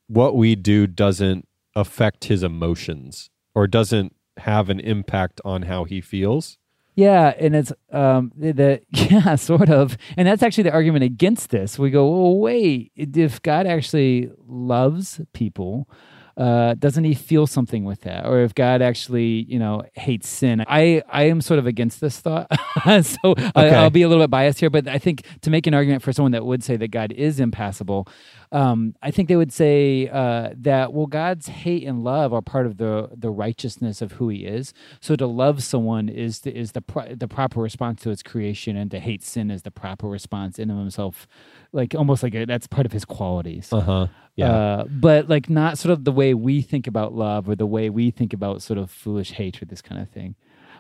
what 0.06 0.36
we 0.36 0.54
do 0.54 0.86
doesn't 0.86 1.48
affect 1.74 2.24
his 2.24 2.42
emotions 2.42 3.30
or 3.54 3.66
doesn't 3.66 4.14
have 4.38 4.68
an 4.68 4.80
impact 4.80 5.40
on 5.44 5.62
how 5.62 5.84
he 5.84 6.00
feels. 6.00 6.58
Yeah, 6.94 7.34
and 7.38 7.56
it's 7.56 7.72
um 7.92 8.32
the 8.36 8.80
yeah, 8.90 9.34
sort 9.36 9.68
of. 9.68 9.96
And 10.16 10.28
that's 10.28 10.42
actually 10.42 10.64
the 10.64 10.72
argument 10.72 11.04
against 11.04 11.50
this. 11.50 11.78
We 11.78 11.90
go, 11.90 12.08
well, 12.08 12.38
wait, 12.38 12.92
if 12.96 13.42
God 13.42 13.66
actually 13.66 14.30
loves 14.46 15.20
people, 15.32 15.88
uh, 16.36 16.74
doesn't 16.74 17.04
he 17.04 17.14
feel 17.14 17.46
something 17.46 17.84
with 17.84 18.02
that? 18.02 18.26
Or 18.26 18.40
if 18.42 18.54
God 18.54 18.82
actually, 18.82 19.44
you 19.48 19.58
know, 19.58 19.82
hates 19.94 20.28
sin? 20.28 20.64
I 20.68 21.02
I 21.08 21.24
am 21.24 21.40
sort 21.40 21.58
of 21.58 21.66
against 21.66 22.00
this 22.00 22.20
thought. 22.20 22.46
so 23.02 23.34
I, 23.54 23.66
Okay. 23.66 23.74
I'll 23.74 23.90
be 23.90 24.02
a 24.02 24.08
little 24.08 24.22
bit 24.22 24.30
biased 24.30 24.60
here, 24.60 24.70
but 24.70 24.86
I 24.88 24.98
think 24.98 25.24
to 25.42 25.50
make 25.50 25.66
an 25.66 25.74
argument 25.74 26.02
for 26.02 26.12
someone 26.12 26.32
that 26.32 26.44
would 26.44 26.62
say 26.62 26.76
that 26.76 26.88
God 26.88 27.12
is 27.12 27.40
impassible, 27.40 28.06
um, 28.54 28.94
I 29.02 29.10
think 29.10 29.28
they 29.28 29.34
would 29.34 29.52
say 29.52 30.08
uh, 30.08 30.50
that 30.58 30.92
well, 30.92 31.06
God's 31.06 31.48
hate 31.48 31.82
and 31.82 32.04
love 32.04 32.32
are 32.32 32.40
part 32.40 32.66
of 32.66 32.76
the 32.76 33.10
the 33.12 33.30
righteousness 33.30 34.00
of 34.00 34.12
who 34.12 34.28
He 34.28 34.46
is. 34.46 34.72
So 35.00 35.16
to 35.16 35.26
love 35.26 35.64
someone 35.64 36.08
is 36.08 36.40
the, 36.40 36.56
is 36.56 36.70
the 36.70 36.80
pro- 36.80 37.16
the 37.16 37.26
proper 37.26 37.60
response 37.60 38.02
to 38.02 38.10
His 38.10 38.22
creation, 38.22 38.76
and 38.76 38.92
to 38.92 39.00
hate 39.00 39.24
sin 39.24 39.50
is 39.50 39.62
the 39.62 39.72
proper 39.72 40.06
response 40.06 40.60
in 40.60 40.70
of 40.70 40.78
Himself, 40.78 41.26
like 41.72 41.96
almost 41.96 42.22
like 42.22 42.34
a, 42.36 42.46
that's 42.46 42.68
part 42.68 42.86
of 42.86 42.92
His 42.92 43.04
qualities. 43.04 43.72
Uh 43.72 43.80
huh. 43.80 44.06
Yeah. 44.36 44.52
Uh, 44.52 44.84
but 44.88 45.28
like 45.28 45.50
not 45.50 45.76
sort 45.76 45.92
of 45.92 46.04
the 46.04 46.12
way 46.12 46.32
we 46.32 46.62
think 46.62 46.86
about 46.86 47.12
love 47.12 47.48
or 47.48 47.56
the 47.56 47.66
way 47.66 47.90
we 47.90 48.12
think 48.12 48.32
about 48.32 48.62
sort 48.62 48.78
of 48.78 48.88
foolish 48.88 49.32
hatred, 49.32 49.68
this 49.68 49.82
kind 49.82 50.00
of 50.00 50.08
thing. 50.10 50.36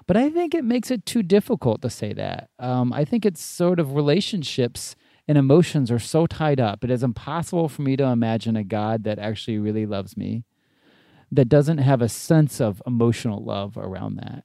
But 0.06 0.16
I 0.16 0.30
think 0.30 0.54
it 0.54 0.64
makes 0.64 0.90
it 0.90 1.06
too 1.06 1.22
difficult 1.22 1.82
to 1.82 1.90
say 1.90 2.12
that. 2.12 2.50
Um, 2.60 2.92
I 2.92 3.04
think 3.04 3.26
it's 3.26 3.42
sort 3.42 3.80
of 3.80 3.94
relationships 3.94 4.94
and 5.26 5.38
emotions 5.38 5.90
are 5.90 5.98
so 5.98 6.26
tied 6.26 6.60
up. 6.60 6.84
It 6.84 6.90
is 6.90 7.02
impossible 7.02 7.68
for 7.68 7.82
me 7.82 7.96
to 7.96 8.04
imagine 8.04 8.56
a 8.56 8.64
God 8.64 9.04
that 9.04 9.18
actually 9.18 9.58
really 9.58 9.86
loves 9.86 10.16
me, 10.16 10.44
that 11.32 11.48
doesn't 11.48 11.78
have 11.78 12.02
a 12.02 12.08
sense 12.08 12.60
of 12.60 12.82
emotional 12.86 13.42
love 13.42 13.76
around 13.76 14.16
that. 14.16 14.44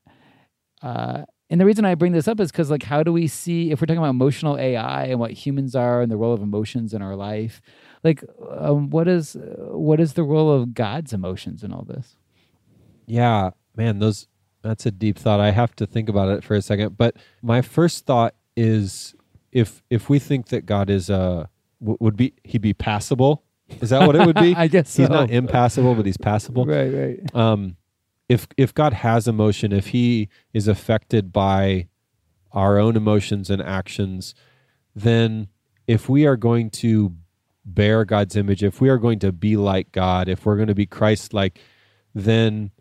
Uh, 0.81 1.25
and 1.49 1.59
the 1.59 1.65
reason 1.65 1.83
I 1.83 1.95
bring 1.95 2.11
this 2.11 2.27
up 2.27 2.39
is 2.39 2.51
because, 2.51 2.69
like, 2.69 2.83
how 2.83 3.01
do 3.01 3.11
we 3.11 3.27
see 3.27 3.71
if 3.71 3.81
we're 3.81 3.87
talking 3.87 3.97
about 3.97 4.11
emotional 4.11 4.57
AI 4.57 5.05
and 5.05 5.19
what 5.19 5.31
humans 5.31 5.75
are 5.75 6.01
and 6.01 6.11
the 6.11 6.17
role 6.17 6.33
of 6.33 6.43
emotions 6.43 6.93
in 6.93 7.01
our 7.01 7.15
life? 7.15 7.59
Like, 8.03 8.23
um, 8.49 8.91
what 8.91 9.07
is 9.07 9.35
what 9.39 9.99
is 9.99 10.13
the 10.13 10.23
role 10.23 10.51
of 10.51 10.75
God's 10.75 11.11
emotions 11.11 11.63
in 11.63 11.73
all 11.73 11.83
this? 11.83 12.15
Yeah, 13.07 13.49
man, 13.75 13.97
those 13.97 14.27
that's 14.61 14.85
a 14.85 14.91
deep 14.91 15.17
thought. 15.17 15.39
I 15.39 15.51
have 15.51 15.75
to 15.77 15.87
think 15.87 16.07
about 16.07 16.29
it 16.29 16.43
for 16.43 16.53
a 16.53 16.61
second. 16.61 16.97
But 16.97 17.15
my 17.41 17.61
first 17.61 18.05
thought 18.05 18.35
is 18.55 19.15
if 19.51 19.83
if 19.89 20.09
we 20.09 20.19
think 20.19 20.47
that 20.47 20.65
God 20.65 20.89
is 20.89 21.09
uh 21.09 21.47
w- 21.81 21.97
would 21.99 22.15
be 22.15 22.33
he'd 22.43 22.61
be 22.61 22.73
passable? 22.73 23.43
Is 23.81 23.91
that 23.91 24.05
what 24.05 24.15
it 24.15 24.25
would 24.25 24.35
be? 24.35 24.55
I 24.57 24.67
guess 24.67 24.95
he's 24.95 25.09
not 25.09 25.29
impassable, 25.29 25.95
but 25.95 26.05
he's 26.05 26.17
passable. 26.17 26.65
Right, 26.69 26.89
right. 26.89 27.35
Um, 27.35 27.77
if 28.27 28.47
if 28.57 28.73
God 28.73 28.93
has 28.93 29.27
emotion, 29.27 29.71
if 29.73 29.87
He 29.87 30.29
is 30.53 30.67
affected 30.67 31.33
by 31.33 31.87
our 32.51 32.77
own 32.77 32.95
emotions 32.95 33.49
and 33.49 33.61
actions, 33.61 34.33
then 34.95 35.47
if 35.87 36.07
we 36.07 36.25
are 36.25 36.37
going 36.37 36.69
to 36.69 37.15
bear 37.65 38.05
God's 38.05 38.35
image, 38.35 38.63
if 38.63 38.79
we 38.81 38.89
are 38.89 38.97
going 38.97 39.19
to 39.19 39.31
be 39.31 39.55
like 39.55 39.91
God, 39.91 40.27
if 40.27 40.45
we're 40.45 40.55
going 40.55 40.67
to 40.67 40.75
be 40.75 40.85
Christ-like, 40.85 41.59
then 42.15 42.71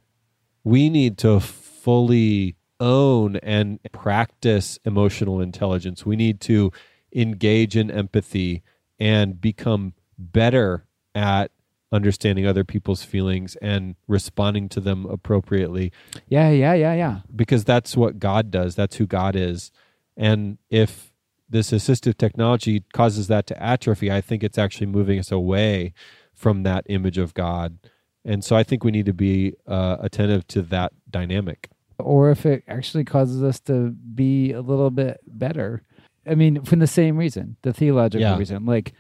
we 0.65 0.89
need 0.89 1.19
to 1.19 1.41
fully 1.41 2.57
own 2.81 3.37
and 3.37 3.81
practice 3.93 4.79
emotional 4.85 5.41
intelligence. 5.41 6.07
We 6.07 6.17
need 6.17 6.41
to 6.43 6.73
engage 7.15 7.77
in 7.77 7.91
empathy 7.91 8.63
and 8.99 9.41
become 9.41 9.95
better 10.19 10.85
at 11.15 11.51
understanding 11.91 12.47
other 12.47 12.65
people's 12.65 13.03
feelings 13.03 13.57
and 13.63 13.95
responding 14.07 14.69
to 14.69 14.81
them 14.81 15.07
appropriately 15.07 15.91
Yeah, 16.29 16.51
yeah, 16.51 16.75
yeah, 16.75 16.93
yeah. 16.95 17.21
because 17.35 17.65
that's 17.65 17.97
what 17.97 18.19
God 18.19 18.51
does. 18.51 18.75
That's 18.75 18.97
who 18.97 19.07
God 19.07 19.35
is. 19.35 19.71
And 20.17 20.59
if 20.69 21.13
this 21.49 21.71
assistive 21.71 22.19
technology 22.19 22.85
causes 22.93 23.29
that 23.29 23.47
to 23.47 23.63
atrophy, 23.63 24.13
I 24.13 24.21
think 24.21 24.45
it's 24.45 24.59
actually 24.59 24.89
moving 24.89 25.19
us 25.19 25.33
away 25.33 25.95
from 26.35 26.63
that 26.65 26.85
image 26.89 27.17
of 27.17 27.33
God. 27.33 27.79
And 28.25 28.45
so 28.45 28.55
I 28.55 28.63
think 28.63 28.85
we 28.85 28.91
need 28.91 29.07
to 29.07 29.15
be 29.15 29.55
uh, 29.67 29.97
attentive 30.01 30.47
to 30.49 30.63
that 30.63 30.93
dynamic. 31.11 31.71
Or 31.99 32.31
if 32.31 32.47
it 32.47 32.65
actually 32.69 33.05
causes 33.05 33.43
us 33.43 33.61
to 33.61 33.91
be 33.91 34.53
a 34.53 34.61
little 34.61 34.91
bit 34.91 35.21
better. 35.27 35.83
I 36.27 36.35
mean, 36.35 36.63
for 36.63 36.77
the 36.77 36.87
same 36.87 37.17
reason, 37.17 37.57
the 37.63 37.73
theological 37.73 38.21
Yeah. 38.21 38.39
reason. 38.39 38.65
Like, 38.67 38.93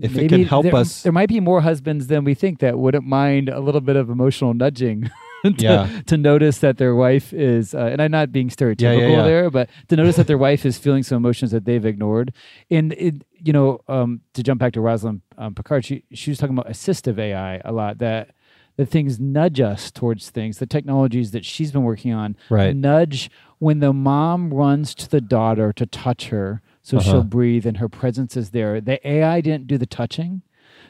If 0.00 0.12
it 0.12 0.16
maybe 0.16 0.28
can 0.28 0.44
help 0.44 0.64
there, 0.64 0.74
us- 0.74 1.02
there 1.02 1.12
might 1.12 1.28
be 1.28 1.40
more 1.40 1.60
husbands 1.62 2.06
than 2.08 2.24
we 2.24 2.34
think 2.34 2.58
that 2.60 2.78
wouldn't 2.78 3.06
mind 3.06 3.48
a 3.48 3.60
little 3.60 3.80
bit 3.80 3.96
of 3.96 4.10
emotional 4.10 4.52
nudging. 4.54 5.10
to, 5.44 5.52
Yeah. 5.58 6.00
to 6.06 6.16
notice 6.16 6.58
that 6.58 6.76
their 6.78 6.94
wife 6.94 7.32
is, 7.32 7.72
uh, 7.74 7.78
and 7.92 8.02
I'm 8.02 8.10
not 8.10 8.32
being 8.32 8.48
stereotypical 8.48 9.10
yeah. 9.12 9.22
there, 9.22 9.50
but 9.50 9.68
to 9.88 9.96
notice 9.96 10.16
that 10.16 10.26
their 10.26 10.38
wife 10.38 10.66
is 10.66 10.76
feeling 10.76 11.02
some 11.04 11.16
emotions 11.16 11.50
that 11.52 11.64
they've 11.64 11.84
ignored. 11.84 12.32
And 12.70 12.92
it, 12.94 13.22
you 13.32 13.52
know, 13.52 13.80
um, 13.86 14.20
to 14.34 14.42
jump 14.42 14.58
back 14.60 14.72
to 14.72 14.80
Rosalind 14.80 15.20
um, 15.38 15.54
Picard, 15.54 15.84
she 15.84 16.02
she 16.12 16.30
was 16.30 16.38
talking 16.38 16.56
about 16.56 16.68
assistive 16.70 17.18
AI 17.18 17.60
a 17.64 17.70
lot. 17.72 17.98
That 17.98 18.30
that 18.76 18.86
things 18.86 19.18
nudge 19.18 19.60
us 19.60 19.90
towards 19.90 20.30
things. 20.30 20.58
The 20.58 20.66
technologies 20.66 21.30
that 21.30 21.44
she's 21.44 21.72
been 21.72 21.82
working 21.84 22.12
on 22.12 22.36
Right. 22.50 22.74
nudge 22.76 23.30
when 23.58 23.80
the 23.80 23.92
mom 23.92 24.52
runs 24.52 24.94
to 24.96 25.08
the 25.10 25.20
daughter 25.20 25.72
to 25.72 25.86
touch 25.86 26.28
her 26.28 26.60
so 26.82 26.98
Uh-huh. 26.98 27.10
she'll 27.10 27.24
breathe 27.24 27.66
and 27.66 27.78
her 27.78 27.88
presence 27.88 28.36
is 28.36 28.50
there. 28.50 28.80
The 28.80 29.04
AI 29.06 29.40
didn't 29.40 29.66
do 29.66 29.78
the 29.78 29.86
touching. 29.86 30.42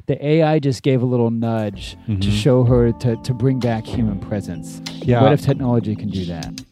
the 0.06 0.24
AI 0.24 0.58
just 0.60 0.82
gave 0.84 1.02
a 1.02 1.06
little 1.06 1.30
nudge 1.30 1.96
to 2.06 2.12
Mhm. 2.12 2.30
show 2.30 2.62
her 2.64 2.92
to, 2.92 3.16
to 3.16 3.34
bring 3.34 3.58
back 3.58 3.84
human 3.84 4.18
presence. 4.20 4.80
Yeah. 5.02 5.20
What 5.22 5.32
if 5.32 5.40
technology 5.42 5.96
can 5.96 6.10
do 6.10 6.24
that? 6.26 6.62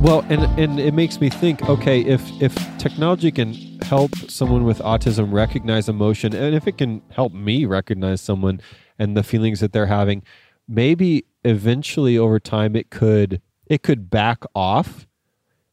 Well, 0.00 0.24
and 0.28 0.42
and 0.58 0.78
it 0.78 0.94
makes 0.94 1.20
me 1.20 1.28
think. 1.28 1.68
Okay, 1.68 2.00
if 2.02 2.22
if 2.40 2.54
technology 2.78 3.30
can 3.32 3.54
help 3.82 4.14
someone 4.28 4.64
with 4.64 4.78
autism 4.78 5.32
recognize 5.32 5.88
emotion, 5.88 6.34
and 6.34 6.54
if 6.54 6.68
it 6.68 6.78
can 6.78 7.02
help 7.10 7.32
me 7.32 7.64
recognize 7.64 8.20
someone 8.20 8.60
and 8.98 9.16
the 9.16 9.22
feelings 9.24 9.60
that 9.60 9.72
they're 9.72 9.86
having, 9.86 10.22
maybe 10.68 11.24
eventually 11.44 12.16
over 12.16 12.38
time 12.38 12.76
it 12.76 12.90
could 12.90 13.40
it 13.66 13.82
could 13.82 14.08
back 14.10 14.44
off, 14.54 15.06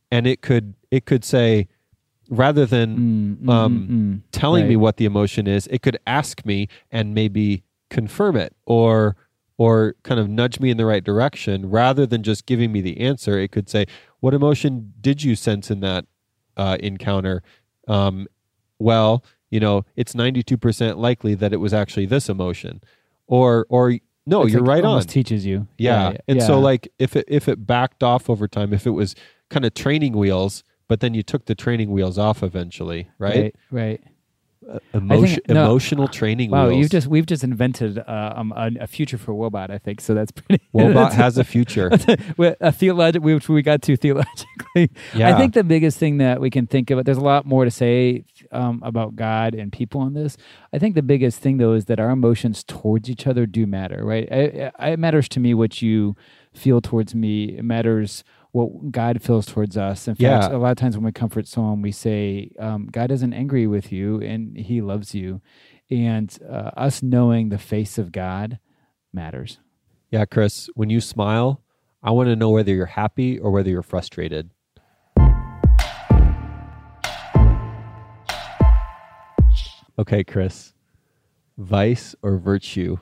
and 0.09 0.25
it 0.25 0.41
could 0.41 0.73
it 0.89 1.05
could 1.05 1.23
say 1.23 1.67
rather 2.29 2.65
than 2.65 2.97
Mm, 2.97 3.45
mm, 3.45 3.49
Um, 3.51 3.88
mm, 3.88 3.91
mm. 3.91 4.21
telling 4.31 4.67
me 4.67 4.75
what 4.75 4.97
the 4.97 5.05
emotion 5.05 5.45
is, 5.47 5.67
it 5.67 5.81
could 5.83 5.97
ask 6.07 6.43
me 6.45 6.69
and 6.91 7.13
maybe 7.13 7.63
confirm 7.89 8.36
it 8.38 8.55
or 8.65 9.15
or 9.57 9.95
kind 10.03 10.19
of 10.19 10.29
nudge 10.29 10.59
me 10.59 10.69
in 10.69 10.77
the 10.77 10.85
right 10.85 11.03
direction 11.03 11.69
rather 11.69 12.05
than 12.05 12.23
just 12.23 12.45
giving 12.45 12.71
me 12.71 12.81
the 12.81 12.99
answer. 12.99 13.37
It 13.39 13.51
could 13.51 13.69
say, 13.69 13.85
"What 14.19 14.33
emotion 14.33 14.93
did 14.99 15.23
you 15.23 15.35
sense 15.35 15.69
in 15.69 15.79
that 15.81 16.05
uh, 16.57 16.77
encounter?" 16.79 17.43
Um, 17.87 18.27
well, 18.79 19.23
you 19.49 19.59
know, 19.59 19.85
it's 19.95 20.15
ninety 20.15 20.43
two 20.43 20.57
percent 20.57 20.97
likely 20.97 21.35
that 21.35 21.53
it 21.53 21.57
was 21.57 21.73
actually 21.73 22.05
this 22.07 22.29
emotion, 22.29 22.81
or 23.27 23.65
or 23.69 23.97
no, 24.25 24.43
It's 24.43 24.53
you're 24.53 24.61
like 24.61 24.69
right 24.69 24.83
on. 24.83 24.91
almost 24.91 25.09
teaches 25.09 25.45
you. 25.45 25.67
Yeah. 25.77 26.17
And 26.27 26.41
so 26.41 26.59
like 26.59 26.87
if 26.97 27.15
it 27.15 27.25
if 27.27 27.47
it 27.47 27.65
backed 27.67 28.03
off 28.03 28.29
over 28.29 28.47
time, 28.47 28.73
if 28.73 28.87
it 28.87 28.91
was 28.91 29.15
kind 29.49 29.65
of 29.65 29.73
training 29.73 30.13
wheels, 30.13 30.63
but 30.87 30.99
then 31.01 31.13
you 31.13 31.23
took 31.23 31.45
the 31.45 31.55
training 31.55 31.91
wheels 31.91 32.17
off 32.17 32.41
eventually, 32.41 33.09
right? 33.19 33.35
right, 33.35 33.55
right. 33.69 34.03
Emotion, 34.93 35.41
no, 35.49 35.65
emotional 35.65 36.08
training 36.08 36.52
Wow, 36.52 36.67
wheels. 36.67 36.80
you've 36.80 36.91
just 36.91 37.08
we've 37.08 37.26
just 37.26 37.43
invented 37.43 37.97
uh, 37.99 38.34
um, 38.36 38.54
a, 38.56 38.71
a 38.82 38.88
future 38.88 39.17
for 39.17 39.34
Woebot. 39.34 39.69
I 39.69 39.78
think 39.78 40.02
so. 40.02 40.13
That's 40.13 40.32
pretty. 40.32 40.63
Woebot 40.73 41.12
has 41.13 41.38
a 41.38 41.43
future. 41.43 41.89
Well, 42.38 42.56
a 42.62 42.71
theologic, 42.71 43.21
which 43.23 43.49
we 43.49 43.62
got 43.62 43.82
to 43.84 43.95
theologically. 43.97 44.89
I 45.15 45.38
think 45.38 45.54
the 45.54 45.63
biggest 45.63 45.97
thing 45.97 46.17
that 46.17 46.39
we 46.41 46.49
can 46.49 46.67
think 46.67 46.89
of, 46.89 47.04
there's 47.06 47.17
a 47.17 47.21
lot 47.21 47.45
more 47.45 47.65
to 47.65 47.71
say 47.71 48.26
um, 48.52 48.82
about 48.84 49.15
God 49.15 49.54
and 49.56 49.71
people 49.71 50.06
in 50.08 50.13
this. 50.13 50.38
I 50.71 50.80
think 50.80 50.95
the 50.95 51.02
biggest 51.04 51.39
thing, 51.39 51.58
though, 51.58 51.73
is 51.73 51.86
that 51.86 51.99
our 51.99 52.10
emotions 52.10 52.63
towards 52.63 53.10
each 53.10 53.28
other 53.28 53.45
do 53.45 53.65
matter, 53.67 54.04
right? 54.04 54.28
I, 54.32 54.71
I, 54.80 54.89
it 54.91 54.99
matters 54.99 55.28
to 55.30 55.39
me 55.39 55.54
what 55.54 55.82
you 55.82 56.15
feel 56.54 56.82
towards 56.82 57.13
me. 57.13 57.58
It 57.58 57.63
matters 57.65 58.23
what 58.53 58.91
God 58.91 59.21
feels 59.21 59.45
towards 59.47 59.75
us. 59.77 60.07
In 60.07 60.13
fact, 60.15 60.21
Yeah. 60.21 60.55
a 60.55 60.59
lot 60.59 60.71
of 60.71 60.77
times 60.77 60.95
when 60.95 61.03
we 61.03 61.11
comfort 61.11 61.47
someone, 61.47 61.81
we 61.81 61.91
say, 61.91 62.51
um, 62.59 62.87
God 62.91 63.11
isn't 63.11 63.33
angry 63.33 63.67
with 63.67 63.91
you 63.91 64.21
and 64.21 64.55
he 64.55 64.79
loves 64.81 65.13
you. 65.13 65.41
And 65.91 66.35
uh, 66.47 66.71
us 66.77 67.03
knowing 67.03 67.49
the 67.49 67.57
face 67.57 67.97
of 67.97 68.11
God 68.11 68.59
matters. 69.11 69.59
Yeah, 70.11 70.25
Chris, 70.25 70.69
when 70.75 70.89
you 70.91 71.01
smile, 71.01 71.61
I 72.03 72.11
want 72.11 72.29
to 72.29 72.35
know 72.35 72.51
whether 72.51 72.71
you're 72.73 72.85
happy 72.85 73.39
or 73.39 73.49
whether 73.51 73.69
you're 73.69 73.81
frustrated. 73.83 74.51
Okay, 79.99 80.23
Chris. 80.23 80.73
Vice 81.57 82.15
or 82.23 82.37
virtue? 82.37 82.97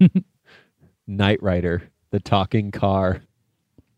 Knight 1.06 1.42
Rider, 1.42 1.90
the 2.10 2.18
talking 2.20 2.70
car. 2.72 3.22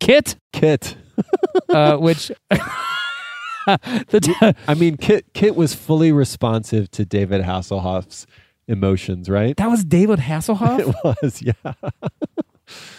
KITT, 0.01 0.37
KITT. 0.53 0.97
uh, 1.71 1.97
which 1.97 2.31
the 3.67 4.55
I 4.69 4.75
mean, 4.75 4.97
KITT 4.97 5.33
KITT 5.33 5.57
was 5.57 5.75
fully 5.75 6.13
responsive 6.13 6.91
to 6.93 7.05
David 7.05 7.43
Hasselhoff's 7.43 8.27
emotions, 8.69 9.29
right? 9.29 9.57
that 9.57 9.71
was 9.71 9.85
David 9.85 10.19
Hasselhoff. 10.21 10.81
It 10.87 11.17
was, 11.23 11.43
yeah. 11.43 11.53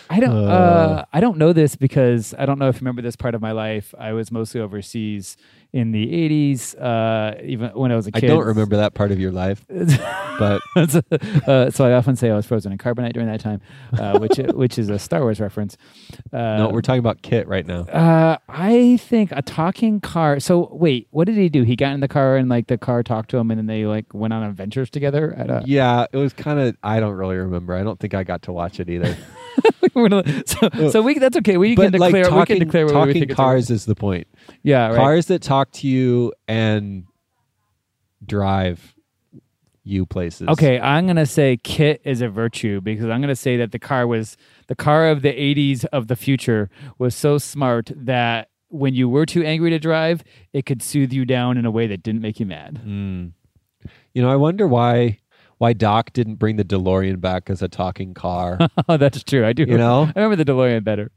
I 0.09 0.19
don't. 0.19 0.35
Uh. 0.35 0.51
Uh, 0.51 1.05
I 1.11 1.19
don't 1.19 1.37
know 1.37 1.53
this 1.53 1.75
because 1.75 2.33
I 2.37 2.45
don't 2.45 2.59
know 2.59 2.69
if 2.69 2.75
you 2.75 2.79
remember 2.79 3.01
this 3.01 3.15
part 3.15 3.35
of 3.35 3.41
my 3.41 3.51
life. 3.51 3.93
I 3.97 4.13
was 4.13 4.31
mostly 4.31 4.61
overseas 4.61 5.37
in 5.73 5.91
the 5.91 6.05
'80s, 6.07 6.81
uh, 6.81 7.39
even 7.43 7.69
when 7.71 7.91
I 7.91 7.95
was 7.95 8.07
a 8.07 8.11
kid. 8.11 8.23
I 8.23 8.27
don't 8.27 8.45
remember 8.45 8.77
that 8.77 8.93
part 8.93 9.11
of 9.11 9.19
your 9.19 9.31
life, 9.31 9.65
but 9.67 10.61
so, 10.89 11.01
uh, 11.45 11.69
so 11.69 11.85
I 11.85 11.93
often 11.93 12.15
say 12.15 12.29
I 12.29 12.35
was 12.35 12.45
frozen 12.45 12.71
in 12.71 12.77
carbonite 12.77 13.13
during 13.13 13.27
that 13.27 13.41
time, 13.41 13.61
uh, 13.99 14.17
which 14.19 14.37
which 14.53 14.79
is 14.79 14.89
a 14.89 14.97
Star 14.97 15.21
Wars 15.21 15.39
reference. 15.39 15.77
Uh, 16.31 16.57
no, 16.57 16.69
we're 16.69 16.81
talking 16.81 16.99
about 16.99 17.21
KITT 17.21 17.47
right 17.47 17.65
now. 17.65 17.81
Uh, 17.81 18.37
I 18.47 18.97
think 18.97 19.31
a 19.33 19.41
talking 19.41 19.99
car. 19.99 20.39
So 20.39 20.69
wait, 20.71 21.07
what 21.11 21.25
did 21.25 21.35
he 21.35 21.49
do? 21.49 21.63
He 21.63 21.75
got 21.75 21.93
in 21.93 21.99
the 21.99 22.07
car 22.07 22.37
and 22.37 22.49
like 22.49 22.67
the 22.67 22.77
car 22.77 23.03
talked 23.03 23.29
to 23.31 23.37
him, 23.37 23.51
and 23.51 23.57
then 23.57 23.65
they 23.67 23.85
like 23.85 24.13
went 24.13 24.33
on 24.33 24.43
adventures 24.43 24.89
together. 24.89 25.33
At 25.37 25.49
a, 25.49 25.63
Yeah, 25.65 26.05
it 26.11 26.17
was 26.17 26.33
kind 26.33 26.59
of. 26.59 26.77
I 26.81 26.99
don't 27.01 27.15
really 27.15 27.35
remember. 27.35 27.75
I 27.75 27.83
don't 27.83 27.99
think 27.99 28.13
I 28.13 28.23
got 28.23 28.43
to 28.43 28.53
watch 28.53 28.79
it 28.79 28.89
either. 28.89 29.15
So, 30.45 30.69
so 30.91 31.01
we 31.01 31.17
that's 31.17 31.37
okay. 31.37 31.57
We 31.57 31.75
can 31.75 31.91
but 31.91 31.99
like 31.99 32.13
declare. 32.13 32.39
we 32.39 32.45
can 32.45 32.59
declare 32.59 32.85
what 32.85 32.93
we 32.93 32.99
talking 32.99 33.13
think 33.13 33.35
cars 33.35 33.71
is 33.71 33.85
the 33.85 33.95
point. 33.95 34.27
Yeah, 34.61 34.89
right. 34.89 34.95
Cars 34.95 35.25
that 35.25 35.41
talk 35.41 35.71
to 35.71 35.87
you 35.87 36.33
and 36.47 37.05
drive 38.23 38.93
you 39.83 40.05
places. 40.05 40.47
Okay, 40.49 40.79
I'm 40.79 41.07
gonna 41.07 41.25
say 41.25 41.57
KITT 41.57 42.01
is 42.03 42.21
a 42.21 42.29
virtue 42.29 42.79
because 42.79 43.05
I'm 43.05 43.21
gonna 43.21 43.35
say 43.35 43.57
that 43.57 43.71
the 43.71 43.79
car 43.79 44.05
was 44.05 44.37
the 44.67 44.75
car 44.75 45.09
of 45.09 45.23
the 45.23 45.33
'80s 45.33 45.83
of 45.85 46.07
the 46.07 46.15
future 46.15 46.69
was 46.99 47.15
so 47.15 47.39
smart 47.39 47.91
that 47.95 48.49
when 48.69 48.93
you 48.93 49.09
were 49.09 49.25
too 49.25 49.43
angry 49.43 49.71
to 49.71 49.79
drive, 49.79 50.23
it 50.53 50.65
could 50.65 50.83
soothe 50.83 51.11
you 51.11 51.25
down 51.25 51.57
in 51.57 51.65
a 51.65 51.71
way 51.71 51.87
that 51.87 52.03
didn't 52.03 52.21
make 52.21 52.39
you 52.39 52.45
mad. 52.45 52.81
Mm. 52.85 53.31
You 54.13 54.21
know, 54.21 54.29
I 54.29 54.35
wonder 54.35 54.67
why 54.67 55.19
why 55.59 55.73
Doc 55.73 56.13
didn't 56.13 56.35
bring 56.35 56.55
the 56.57 56.63
DeLorean 56.63 57.19
back 57.19 57.49
as 57.49 57.61
a 57.61 57.67
talking 57.67 58.13
car. 58.13 58.57
oh, 58.87 58.97
that's 58.97 59.23
true. 59.23 59.45
I 59.45 59.53
do. 59.53 59.63
You 59.63 59.77
know? 59.77 60.03
I 60.15 60.19
remember 60.19 60.35
the 60.43 60.45
DeLorean 60.51 60.83
better. 60.83 61.11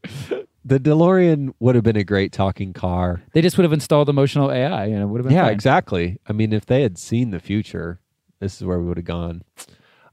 the 0.64 0.79
DeLorean 0.81 1.53
would 1.61 1.74
have 1.74 1.85
been 1.85 1.96
a 1.96 2.05
great 2.05 2.33
talking 2.33 2.72
car. 2.72 3.22
They 3.33 3.42
just 3.42 3.57
would 3.59 3.64
have 3.64 3.72
installed 3.72 4.09
emotional 4.09 4.50
AI, 4.50 4.87
and 4.87 5.03
it 5.03 5.07
would 5.07 5.18
have 5.20 5.26
been 5.26 5.37
Yeah, 5.37 5.44
fine. 5.44 5.53
exactly. 5.53 6.18
I 6.26 6.33
mean, 6.33 6.53
if 6.53 6.66
they 6.66 6.83
had 6.83 6.96
seen 6.98 7.31
the 7.31 7.40
future, 7.40 8.00
this 8.40 8.57
is 8.61 8.64
where 8.66 8.79
we 8.79 8.87
would 8.87 8.96
have 8.96 9.05
gone. 9.07 9.42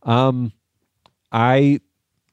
Um, 0.04 0.52
I 1.32 1.80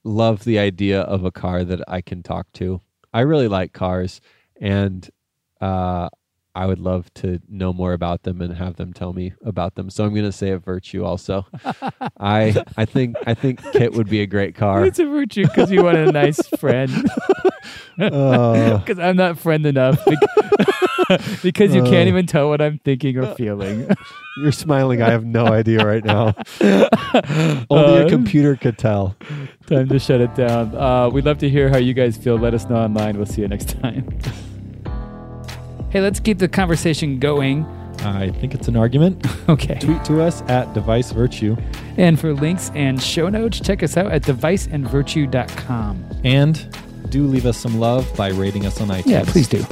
love 0.04 0.44
the 0.44 0.58
idea 0.58 1.00
of 1.00 1.24
a 1.24 1.30
car 1.30 1.64
that 1.64 1.80
I 1.88 2.00
can 2.00 2.22
talk 2.22 2.52
to. 2.54 2.80
I 3.12 3.20
really 3.20 3.48
like 3.48 3.72
cars, 3.72 4.20
and 4.60 5.08
uh, 5.60 6.08
I 6.56 6.66
would 6.66 6.78
love 6.78 7.12
to 7.14 7.40
know 7.48 7.72
more 7.72 7.92
about 7.92 8.22
them 8.22 8.40
and 8.40 8.54
have 8.54 8.76
them 8.76 8.92
tell 8.92 9.12
me 9.12 9.32
about 9.44 9.74
them. 9.74 9.90
So 9.90 10.04
I'm 10.04 10.10
going 10.14 10.24
to 10.24 10.32
say 10.32 10.50
a 10.50 10.58
virtue. 10.58 11.04
Also, 11.04 11.46
I 12.20 12.62
I 12.76 12.84
think 12.84 13.16
I 13.26 13.34
think 13.34 13.60
KITT 13.72 13.92
would 13.94 14.08
be 14.08 14.20
a 14.20 14.26
great 14.26 14.54
car. 14.54 14.84
It's 14.86 14.98
a 15.00 15.04
virtue 15.06 15.42
because 15.46 15.70
you 15.70 15.82
want 15.82 15.96
a 15.96 16.12
nice 16.12 16.40
friend. 16.58 16.90
Uh, 17.98 18.78
Because 18.84 18.98
I'm 18.98 19.16
not 19.16 19.38
friend 19.38 19.64
enough. 19.64 20.04
bec- 20.04 21.20
Because 21.42 21.74
you 21.74 21.82
Uh. 21.82 21.88
can't 21.90 22.08
even 22.08 22.26
tell 22.26 22.48
what 22.48 22.60
I'm 22.60 22.78
thinking 22.78 23.16
or 23.16 23.34
feeling. 23.36 23.88
you're 24.36 24.52
smiling. 24.52 25.00
I 25.00 25.10
have 25.10 25.24
no 25.24 25.46
idea 25.46 25.78
right 25.86 26.04
now. 26.04 26.34
Only 27.70 28.00
a 28.02 28.06
Uh, 28.06 28.08
computer 28.08 28.56
could 28.56 28.76
tell. 28.78 29.16
Time 29.66 29.88
to 29.88 29.98
shut 29.98 30.20
it 30.20 30.34
down. 30.34 30.74
Uh, 30.76 31.08
we'd 31.08 31.24
love 31.24 31.38
to 31.38 31.48
hear 31.48 31.68
how 31.70 31.78
you 31.78 31.94
guys 31.94 32.16
feel. 32.16 32.36
Let 32.36 32.52
us 32.52 32.68
know 32.68 32.76
online. 32.76 33.16
We'll 33.16 33.26
see 33.26 33.42
you 33.42 33.48
next 33.48 33.70
time. 33.80 34.04
Hey, 35.94 36.00
let's 36.00 36.18
keep 36.18 36.38
the 36.38 36.48
conversation 36.48 37.20
going. 37.20 37.64
I 38.00 38.30
think 38.30 38.52
it's 38.52 38.66
an 38.66 38.76
argument. 38.76 39.24
Okay. 39.48 39.78
Tweet 39.78 40.02
to 40.06 40.22
us 40.22 40.40
at 40.48 40.72
Device 40.72 41.12
Virtue 41.12 41.54
And 41.98 42.18
for 42.18 42.32
links 42.32 42.72
and 42.74 43.00
show 43.00 43.28
notes, 43.28 43.60
check 43.60 43.82
us 43.82 43.96
out 43.96 44.10
at 44.10 44.22
deviceandvirtue.com. 44.22 46.04
and 46.24 46.76
do 47.10 47.26
leave 47.26 47.44
us 47.46 47.58
some 47.58 47.78
love 47.78 48.10
by 48.16 48.30
rating 48.30 48.64
us 48.66 48.80
on 48.80 48.88
iTunes. 48.88 49.06
Yeah, 49.06 49.24
please 49.24 49.46
do. 49.46 49.64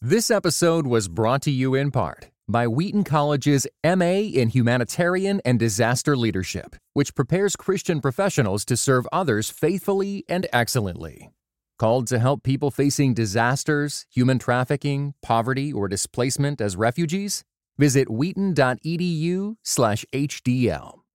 This 0.00 0.30
episode 0.30 0.86
was 0.86 1.06
brought 1.06 1.42
to 1.42 1.50
you 1.50 1.74
in 1.74 1.90
part 1.92 2.30
by 2.48 2.66
Wheaton 2.66 3.04
College's 3.04 3.66
MA 3.84 4.30
in 4.34 4.48
Humanitarian 4.50 5.40
and 5.44 5.58
Disaster 5.58 6.16
Leadership, 6.16 6.76
which 6.92 7.14
prepares 7.14 7.56
Christian 7.56 8.00
professionals 8.00 8.64
to 8.66 8.76
serve 8.76 9.08
others 9.12 9.50
faithfully 9.50 10.24
and 10.28 10.46
excellently. 10.52 11.30
Called 11.78 12.06
to 12.06 12.18
help 12.18 12.42
people 12.42 12.70
facing 12.70 13.14
disasters, 13.14 14.06
human 14.10 14.38
trafficking, 14.38 15.14
poverty, 15.22 15.72
or 15.72 15.88
displacement 15.88 16.60
as 16.60 16.76
refugees? 16.76 17.44
Visit 17.78 18.10
wheaton.edu/hdl. 18.10 21.05